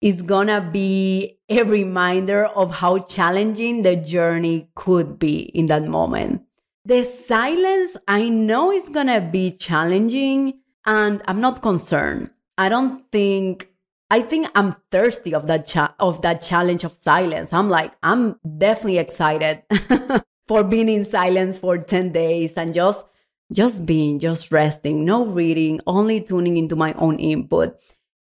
is 0.00 0.22
gonna 0.22 0.60
be 0.72 1.38
a 1.48 1.62
reminder 1.62 2.44
of 2.46 2.70
how 2.76 2.98
challenging 2.98 3.82
the 3.82 3.96
journey 3.96 4.68
could 4.74 5.18
be 5.18 5.40
in 5.40 5.66
that 5.66 5.84
moment. 5.84 6.42
The 6.84 7.04
silence, 7.04 7.96
I 8.06 8.28
know 8.28 8.70
is 8.72 8.88
gonna 8.88 9.20
be 9.20 9.50
challenging 9.50 10.60
and 10.86 11.22
I'm 11.26 11.40
not 11.40 11.62
concerned. 11.62 12.30
I 12.56 12.68
don't 12.68 13.10
think 13.12 13.68
I 14.10 14.22
think 14.22 14.48
I'm 14.54 14.74
thirsty 14.90 15.34
of 15.34 15.46
that 15.48 15.66
cha- 15.66 15.94
of 15.98 16.22
that 16.22 16.40
challenge 16.40 16.84
of 16.84 16.96
silence. 17.00 17.52
I'm 17.52 17.68
like 17.68 17.92
I'm 18.02 18.38
definitely 18.56 18.98
excited 18.98 19.62
for 20.48 20.64
being 20.64 20.88
in 20.88 21.04
silence 21.04 21.58
for 21.58 21.76
10 21.76 22.12
days 22.12 22.56
and 22.56 22.72
just 22.72 23.04
just 23.52 23.86
being, 23.86 24.18
just 24.18 24.52
resting, 24.52 25.04
no 25.04 25.26
reading, 25.26 25.80
only 25.86 26.20
tuning 26.20 26.56
into 26.56 26.76
my 26.76 26.92
own 26.94 27.18
input. 27.18 27.76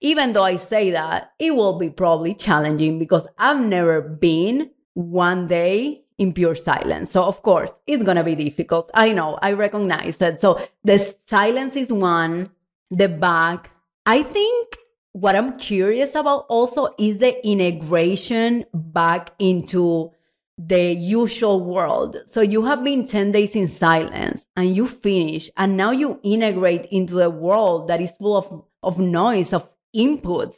Even 0.02 0.32
though 0.32 0.42
I 0.42 0.56
say 0.56 0.90
that, 0.90 1.32
it 1.38 1.52
will 1.54 1.78
be 1.78 1.88
probably 1.88 2.34
challenging 2.34 2.98
because 2.98 3.26
I've 3.38 3.64
never 3.64 4.02
been 4.02 4.70
one 4.94 5.46
day 5.46 6.02
in 6.18 6.32
pure 6.32 6.56
silence. 6.56 7.10
So, 7.12 7.22
of 7.22 7.42
course, 7.42 7.70
it's 7.86 8.02
going 8.02 8.16
to 8.16 8.24
be 8.24 8.34
difficult. 8.34 8.90
I 8.94 9.12
know, 9.12 9.38
I 9.40 9.52
recognize 9.52 10.20
it. 10.20 10.40
So, 10.40 10.60
the 10.84 10.98
silence 11.26 11.76
is 11.76 11.92
one, 11.92 12.50
the 12.90 13.08
back. 13.08 13.70
I 14.04 14.24
think 14.24 14.76
what 15.12 15.36
I'm 15.36 15.56
curious 15.56 16.14
about 16.14 16.46
also 16.48 16.94
is 16.98 17.20
the 17.20 17.46
integration 17.46 18.64
back 18.74 19.30
into 19.38 20.10
the 20.58 20.92
usual 20.92 21.64
world. 21.64 22.16
So 22.26 22.40
you 22.40 22.64
have 22.64 22.84
been 22.84 23.06
10 23.06 23.32
days 23.32 23.56
in 23.56 23.68
silence 23.68 24.46
and 24.56 24.74
you 24.74 24.86
finish 24.86 25.50
and 25.56 25.76
now 25.76 25.90
you 25.90 26.20
integrate 26.22 26.86
into 26.90 27.20
a 27.20 27.30
world 27.30 27.88
that 27.88 28.00
is 28.00 28.14
full 28.16 28.36
of, 28.36 28.64
of 28.82 28.98
noise, 28.98 29.52
of 29.52 29.68
inputs. 29.94 30.56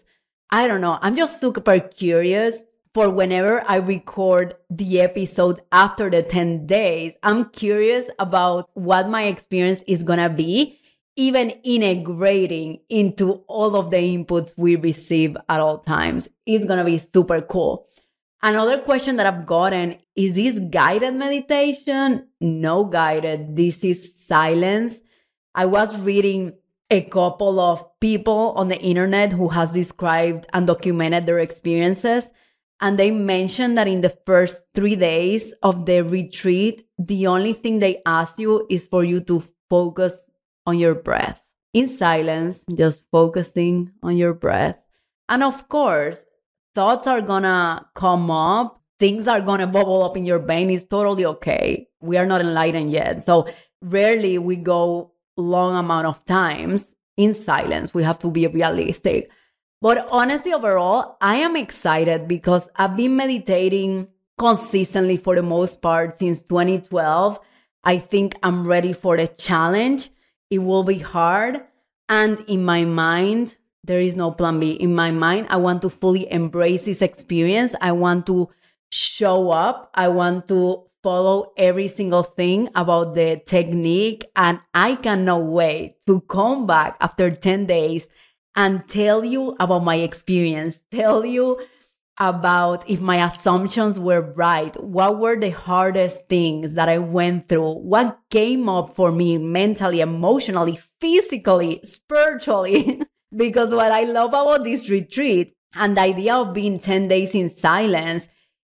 I 0.51 0.68
don't 0.68 0.81
know. 0.81 0.99
I'm 1.03 1.16
just 1.16 1.40
super 1.40 1.81
curious 1.81 2.62
for 2.94 3.11
whenever 3.11 3.62
I 3.68 3.77
record 3.77 4.55
the 4.70 5.01
episode 5.01 5.61
after 5.73 6.09
the 6.09 6.23
10 6.23 6.66
days. 6.66 7.14
I'm 7.23 7.47
curious 7.51 8.09
about 8.18 8.70
what 8.75 9.09
my 9.09 9.25
experience 9.25 9.83
is 9.88 10.05
going 10.05 10.20
to 10.20 10.31
be, 10.31 10.79
even 11.16 11.51
integrating 11.64 12.81
into 12.88 13.42
all 13.49 13.75
of 13.75 13.90
the 13.90 13.97
inputs 13.97 14.53
we 14.57 14.77
receive 14.77 15.37
at 15.49 15.61
all 15.61 15.79
times. 15.79 16.29
It's 16.47 16.64
going 16.64 16.79
to 16.79 16.85
be 16.85 16.99
super 16.99 17.40
cool. 17.40 17.88
Another 18.42 18.79
question 18.79 19.16
that 19.16 19.27
I've 19.27 19.47
gotten 19.47 19.97
is 20.14 20.35
this 20.35 20.59
guided 20.59 21.14
meditation? 21.14 22.29
No 22.40 22.85
guided. 22.85 23.57
This 23.57 23.83
is 23.83 24.14
silence. 24.16 25.01
I 25.55 25.66
was 25.66 25.99
reading 26.01 26.53
a 26.94 27.02
couple 27.02 27.61
of 27.61 27.85
people 28.00 28.54
on 28.57 28.68
the 28.68 28.80
internet 28.80 29.33
who 29.33 29.48
has 29.48 29.72
described 29.72 30.46
and 30.52 30.66
documented 30.66 31.26
their 31.26 31.40
experiences 31.40 32.30
and 32.80 32.98
they 32.98 33.11
mentioned 33.11 33.76
that 33.76 33.88
in 33.88 34.00
the 34.00 34.16
first 34.26 34.62
3 34.74 34.96
days 34.96 35.52
of 35.62 35.87
the 35.87 36.02
retreat 36.02 36.87
the 36.98 37.26
only 37.26 37.52
thing 37.52 37.80
they 37.80 38.00
ask 38.07 38.38
you 38.38 38.66
is 38.70 38.87
for 38.87 39.04
you 39.04 39.20
to 39.20 39.42
focus 39.68 40.22
on 40.66 40.78
your 40.78 40.94
breath 40.94 41.42
in 41.72 41.88
silence 41.88 42.62
just 42.74 43.04
focusing 43.11 43.90
on 44.02 44.16
your 44.16 44.33
breath 44.33 44.78
and 45.28 45.42
of 45.42 45.68
course 45.68 46.24
thoughts 46.74 47.07
are 47.07 47.20
gonna 47.20 47.87
come 47.94 48.30
up, 48.30 48.80
things 48.98 49.28
are 49.28 49.40
gonna 49.40 49.66
bubble 49.66 50.02
up 50.02 50.16
in 50.16 50.26
your 50.26 50.38
brain. 50.38 50.70
It's 50.70 50.85
totally 50.85 51.24
okay. 51.26 51.88
We 52.00 52.16
are 52.16 52.26
not 52.26 52.40
enlightened 52.40 52.90
yet. 52.90 53.24
So 53.24 53.46
rarely 53.80 54.38
we 54.38 54.57
go 54.57 55.13
long 55.37 55.77
amount 55.77 56.07
of 56.07 56.25
times 56.25 56.94
in 57.16 57.35
silence. 57.35 57.94
We 57.94 58.03
have 58.03 58.18
to 58.20 58.31
be 58.31 58.47
realistic. 58.47 59.31
But 59.81 60.09
honestly, 60.11 60.53
overall, 60.53 61.16
I 61.20 61.37
am 61.37 61.57
excited 61.57 62.27
because 62.27 62.68
I've 62.77 62.97
been 62.97 63.16
meditating 63.16 64.09
consistently 64.38 65.16
for 65.16 65.35
the 65.35 65.42
most 65.42 65.83
part 65.83 66.18
since 66.18 66.40
2012. 66.42 67.38
I 67.85 67.99
think 67.99 68.37
I'm 68.42 68.66
ready 68.66 68.92
for 68.92 69.16
the 69.16 69.29
challenge. 69.29 70.11
It 70.51 70.59
will 70.59 70.85
be 70.85 70.99
hard. 70.99 71.62
And 72.09 72.40
in 72.49 72.64
my 72.64 72.85
mind, 72.85 73.57
there 73.83 74.01
is 74.01 74.16
no 74.16 74.31
plan 74.31 74.61
B. 74.61 74.73
In 74.73 74.94
my 74.94 75.11
mind, 75.11 75.47
I 75.51 75.57
want 75.57 75.83
to 75.83 75.90
fully 75.90 76.31
embrace 76.33 76.87
this 76.87 77.03
experience. 77.03 77.75
I 77.81 77.92
want 77.92 78.27
to 78.27 78.49
show 78.90 79.51
up. 79.51 79.90
I 79.94 80.09
want 80.09 80.49
to 80.49 80.85
follow 81.05 81.53
every 81.59 81.87
single 81.87 82.23
thing 82.23 82.71
about 82.75 83.14
the 83.14 83.40
technique. 83.45 84.25
And 84.35 84.61
I 84.73 84.95
cannot 84.95 85.45
wait 85.45 85.97
to 86.07 86.23
come 86.23 86.67
back 86.67 86.97
after 87.01 87.31
10 87.31 87.67
days 87.67 88.09
and 88.57 88.88
tell 88.88 89.23
you 89.23 89.55
about 89.61 89.85
my 89.85 89.97
experience, 89.97 90.83
tell 90.90 91.27
you 91.27 91.61
about 92.19 92.88
if 92.88 93.01
my 93.03 93.27
assumptions 93.27 93.99
were 93.99 94.23
right. 94.23 94.75
What 94.83 95.19
were 95.19 95.38
the 95.38 95.51
hardest 95.51 96.27
things 96.29 96.75
that 96.75 96.88
I 96.88 96.99
went 96.99 97.49
through? 97.49 97.75
What 97.75 98.19
came 98.31 98.69
up 98.69 98.97
for 98.97 99.12
me 99.12 99.37
mentally, 99.37 100.01
emotionally, 100.01 100.81
physically, 101.01 101.81
spiritually? 101.85 103.03
Because 103.37 103.73
what 103.73 103.90
I 103.90 104.05
love 104.05 104.29
about 104.29 104.62
this 104.62 104.88
retreat 104.88 105.57
and 105.75 105.97
the 105.97 106.03
idea 106.03 106.37
of 106.37 106.55
being 106.55 106.79
10 106.79 107.09
days 107.09 107.35
in 107.35 107.51
silence 107.51 108.29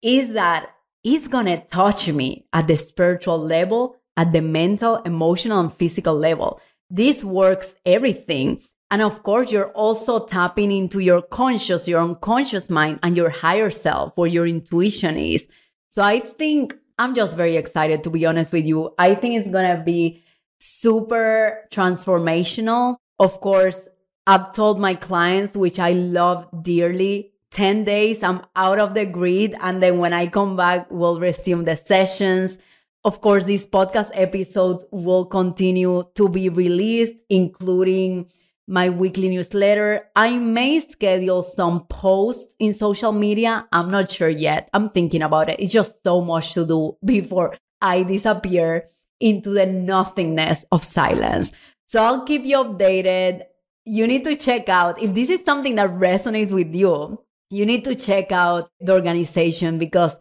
is 0.02 0.34
that 0.34 0.72
it's 1.08 1.28
gonna 1.28 1.62
touch 1.72 2.10
me 2.10 2.46
at 2.52 2.67
the 2.67 2.76
spiritual 2.76 3.39
level, 3.39 3.96
at 4.17 4.34
the 4.34 4.41
mental, 4.41 4.98
emotional, 5.04 5.62
and 5.62 5.74
physical 5.74 6.13
level. 6.13 6.60
This 6.89 7.24
works 7.24 7.76
everything. 7.86 8.62
And 8.91 9.02
of 9.02 9.24
course, 9.24 9.50
you're 9.50 9.72
also 9.72 10.26
tapping 10.26 10.70
into 10.70 11.00
your 11.00 11.22
conscious, 11.22 11.88
your 11.88 12.02
unconscious 12.02 12.70
mind, 12.70 13.00
and 13.04 13.15
your 13.15 13.30
higher 13.30 13.72
self, 13.72 14.17
where 14.17 14.28
your 14.28 14.46
intuition 14.46 15.15
is. 15.15 15.48
So 15.91 16.02
I 16.02 16.20
think 16.20 16.76
I'm 17.00 17.13
just 17.13 17.38
very 17.38 17.56
excited 17.56 18.04
to 18.04 18.10
be 18.10 18.26
honest 18.26 18.52
with 18.52 18.65
you. 18.65 18.91
I 18.98 19.15
think 19.15 19.36
it's 19.36 19.50
gonna 19.50 19.82
be 19.82 20.22
super 20.60 21.67
transformational. 21.72 22.98
Of 23.17 23.39
course, 23.39 23.88
I've 24.26 24.52
told 24.52 24.78
my 24.78 24.96
clients, 24.96 25.56
which 25.56 25.80
I 25.80 25.91
love 25.93 26.50
dearly, 26.63 27.32
10 27.51 27.83
days, 27.86 28.23
I'm 28.23 28.41
out 28.55 28.79
of 28.79 28.93
the 28.93 29.05
grid. 29.05 29.55
And 29.62 29.81
then 29.81 29.99
when 29.99 30.13
I 30.13 30.27
come 30.27 30.55
back, 30.55 30.88
we'll 30.89 31.19
resume 31.19 31.65
the 31.65 31.77
sessions. 31.77 32.57
Of 33.03 33.21
course, 33.21 33.45
these 33.45 33.65
podcast 33.65 34.12
episodes 34.13 34.83
will 34.91 35.25
continue 35.25 36.03
to 36.15 36.29
be 36.29 36.49
released, 36.49 37.15
including 37.29 38.27
my 38.67 38.89
weekly 38.89 39.29
newsletter. 39.29 40.10
I 40.15 40.38
may 40.38 40.81
schedule 40.81 41.41
some 41.41 41.86
posts 41.88 42.53
in 42.60 42.73
social 42.73 43.13
media. 43.13 43.65
I'm 43.71 43.89
not 43.91 44.10
sure 44.10 44.29
yet. 44.29 44.69
I'm 44.73 44.89
thinking 44.89 45.21
about 45.21 45.49
it. 45.49 45.60
It's 45.60 45.71
just 45.71 46.03
so 46.03 46.19
much 46.21 46.53
to 46.55 46.65
do 46.65 46.97
before 47.03 47.55
I 47.81 48.03
disappear 48.03 48.88
into 49.19 49.51
the 49.51 49.65
nothingness 49.65 50.65
of 50.71 50.83
silence. 50.83 51.51
So 51.88 52.03
I'll 52.03 52.25
keep 52.25 52.43
you 52.43 52.57
updated. 52.57 53.43
You 53.86 54.05
need 54.05 54.25
to 54.25 54.36
check 54.36 54.67
out 54.67 55.01
if 55.01 55.13
this 55.13 55.29
is 55.29 55.45
something 55.45 55.75
that 55.75 55.91
resonates 55.91 56.51
with 56.51 56.75
you, 56.75 57.23
you 57.49 57.65
need 57.65 57.83
to 57.86 57.95
check 57.95 58.31
out 58.31 58.71
the 58.79 58.93
organization 58.93 59.77
because 59.77 60.15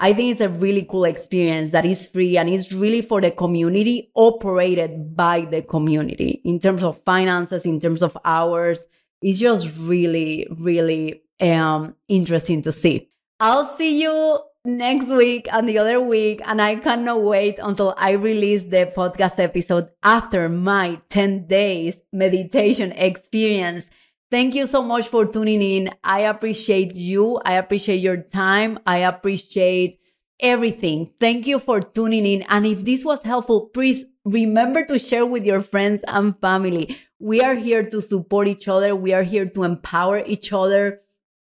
I 0.00 0.12
think 0.12 0.30
it's 0.32 0.40
a 0.40 0.48
really 0.48 0.84
cool 0.88 1.04
experience 1.04 1.72
that 1.72 1.84
is 1.84 2.06
free 2.06 2.36
and 2.38 2.48
it's 2.48 2.72
really 2.72 3.02
for 3.02 3.20
the 3.20 3.32
community, 3.32 4.10
operated 4.14 5.16
by 5.16 5.42
the 5.42 5.62
community 5.62 6.40
in 6.44 6.60
terms 6.60 6.84
of 6.84 7.02
finances, 7.02 7.64
in 7.64 7.80
terms 7.80 8.02
of 8.02 8.16
hours. 8.24 8.84
It's 9.20 9.40
just 9.40 9.76
really, 9.76 10.46
really 10.50 11.24
um, 11.40 11.96
interesting 12.06 12.62
to 12.62 12.72
see. 12.72 13.08
I'll 13.40 13.64
see 13.64 14.00
you 14.00 14.40
next 14.64 15.08
week 15.08 15.48
and 15.52 15.68
the 15.68 15.78
other 15.78 16.00
week, 16.00 16.42
and 16.44 16.62
I 16.62 16.76
cannot 16.76 17.22
wait 17.22 17.58
until 17.60 17.94
I 17.96 18.12
release 18.12 18.66
the 18.66 18.92
podcast 18.96 19.38
episode 19.40 19.88
after 20.04 20.48
my 20.48 21.00
10 21.08 21.46
days 21.46 22.00
meditation 22.12 22.92
experience. 22.92 23.90
Thank 24.30 24.54
you 24.54 24.66
so 24.66 24.82
much 24.82 25.08
for 25.08 25.24
tuning 25.26 25.62
in. 25.62 25.90
I 26.04 26.20
appreciate 26.20 26.94
you. 26.94 27.40
I 27.44 27.54
appreciate 27.54 28.00
your 28.00 28.18
time. 28.18 28.78
I 28.86 28.98
appreciate 28.98 30.00
everything. 30.40 31.10
Thank 31.18 31.46
you 31.46 31.58
for 31.58 31.80
tuning 31.80 32.26
in. 32.26 32.42
And 32.42 32.66
if 32.66 32.84
this 32.84 33.04
was 33.04 33.22
helpful, 33.22 33.70
please 33.72 34.04
remember 34.24 34.84
to 34.84 34.98
share 34.98 35.24
with 35.24 35.44
your 35.44 35.62
friends 35.62 36.04
and 36.06 36.38
family. 36.40 36.98
We 37.18 37.40
are 37.40 37.54
here 37.54 37.82
to 37.82 38.02
support 38.02 38.48
each 38.48 38.68
other. 38.68 38.94
We 38.94 39.14
are 39.14 39.22
here 39.22 39.46
to 39.46 39.62
empower 39.64 40.22
each 40.26 40.52
other 40.52 41.00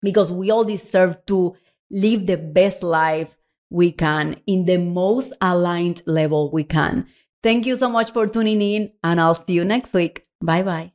because 0.02 0.30
we 0.30 0.50
all 0.50 0.64
deserve 0.64 1.24
to 1.26 1.54
live 1.90 2.26
the 2.26 2.36
best 2.36 2.82
life 2.82 3.36
we 3.70 3.92
can 3.92 4.40
in 4.46 4.66
the 4.66 4.78
most 4.78 5.32
aligned 5.40 6.02
level 6.06 6.50
we 6.50 6.64
can. 6.64 7.06
Thank 7.42 7.66
you 7.66 7.76
so 7.76 7.88
much 7.88 8.12
for 8.12 8.26
tuning 8.26 8.62
in, 8.62 8.92
and 9.02 9.20
I'll 9.20 9.34
see 9.34 9.52
you 9.52 9.64
next 9.64 9.92
week. 9.92 10.26
Bye 10.40 10.62
bye. 10.62 10.93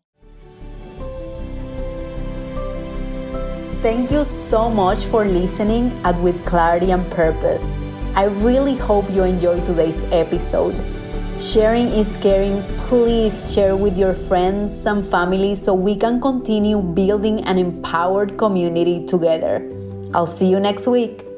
Thank 3.82 4.12
you 4.12 4.26
so 4.26 4.70
much 4.70 5.06
for 5.06 5.24
listening 5.24 5.98
at 6.04 6.20
With 6.20 6.46
Clarity 6.46 6.92
and 6.92 7.10
Purpose. 7.12 7.64
I 8.14 8.26
really 8.26 8.76
hope 8.76 9.10
you 9.10 9.24
enjoyed 9.24 9.66
today's 9.66 9.98
episode. 10.12 10.76
Sharing 11.40 11.88
is 11.88 12.18
caring. 12.18 12.62
Please 12.90 13.54
share 13.54 13.78
with 13.78 13.98
your 13.98 14.14
friends 14.14 14.86
and 14.86 15.08
family 15.08 15.56
so 15.56 15.74
we 15.74 15.96
can 15.96 16.20
continue 16.20 16.82
building 16.82 17.40
an 17.46 17.58
empowered 17.58 18.38
community 18.38 19.06
together. 19.06 19.64
I'll 20.14 20.28
see 20.28 20.50
you 20.50 20.60
next 20.60 20.86
week. 20.86 21.29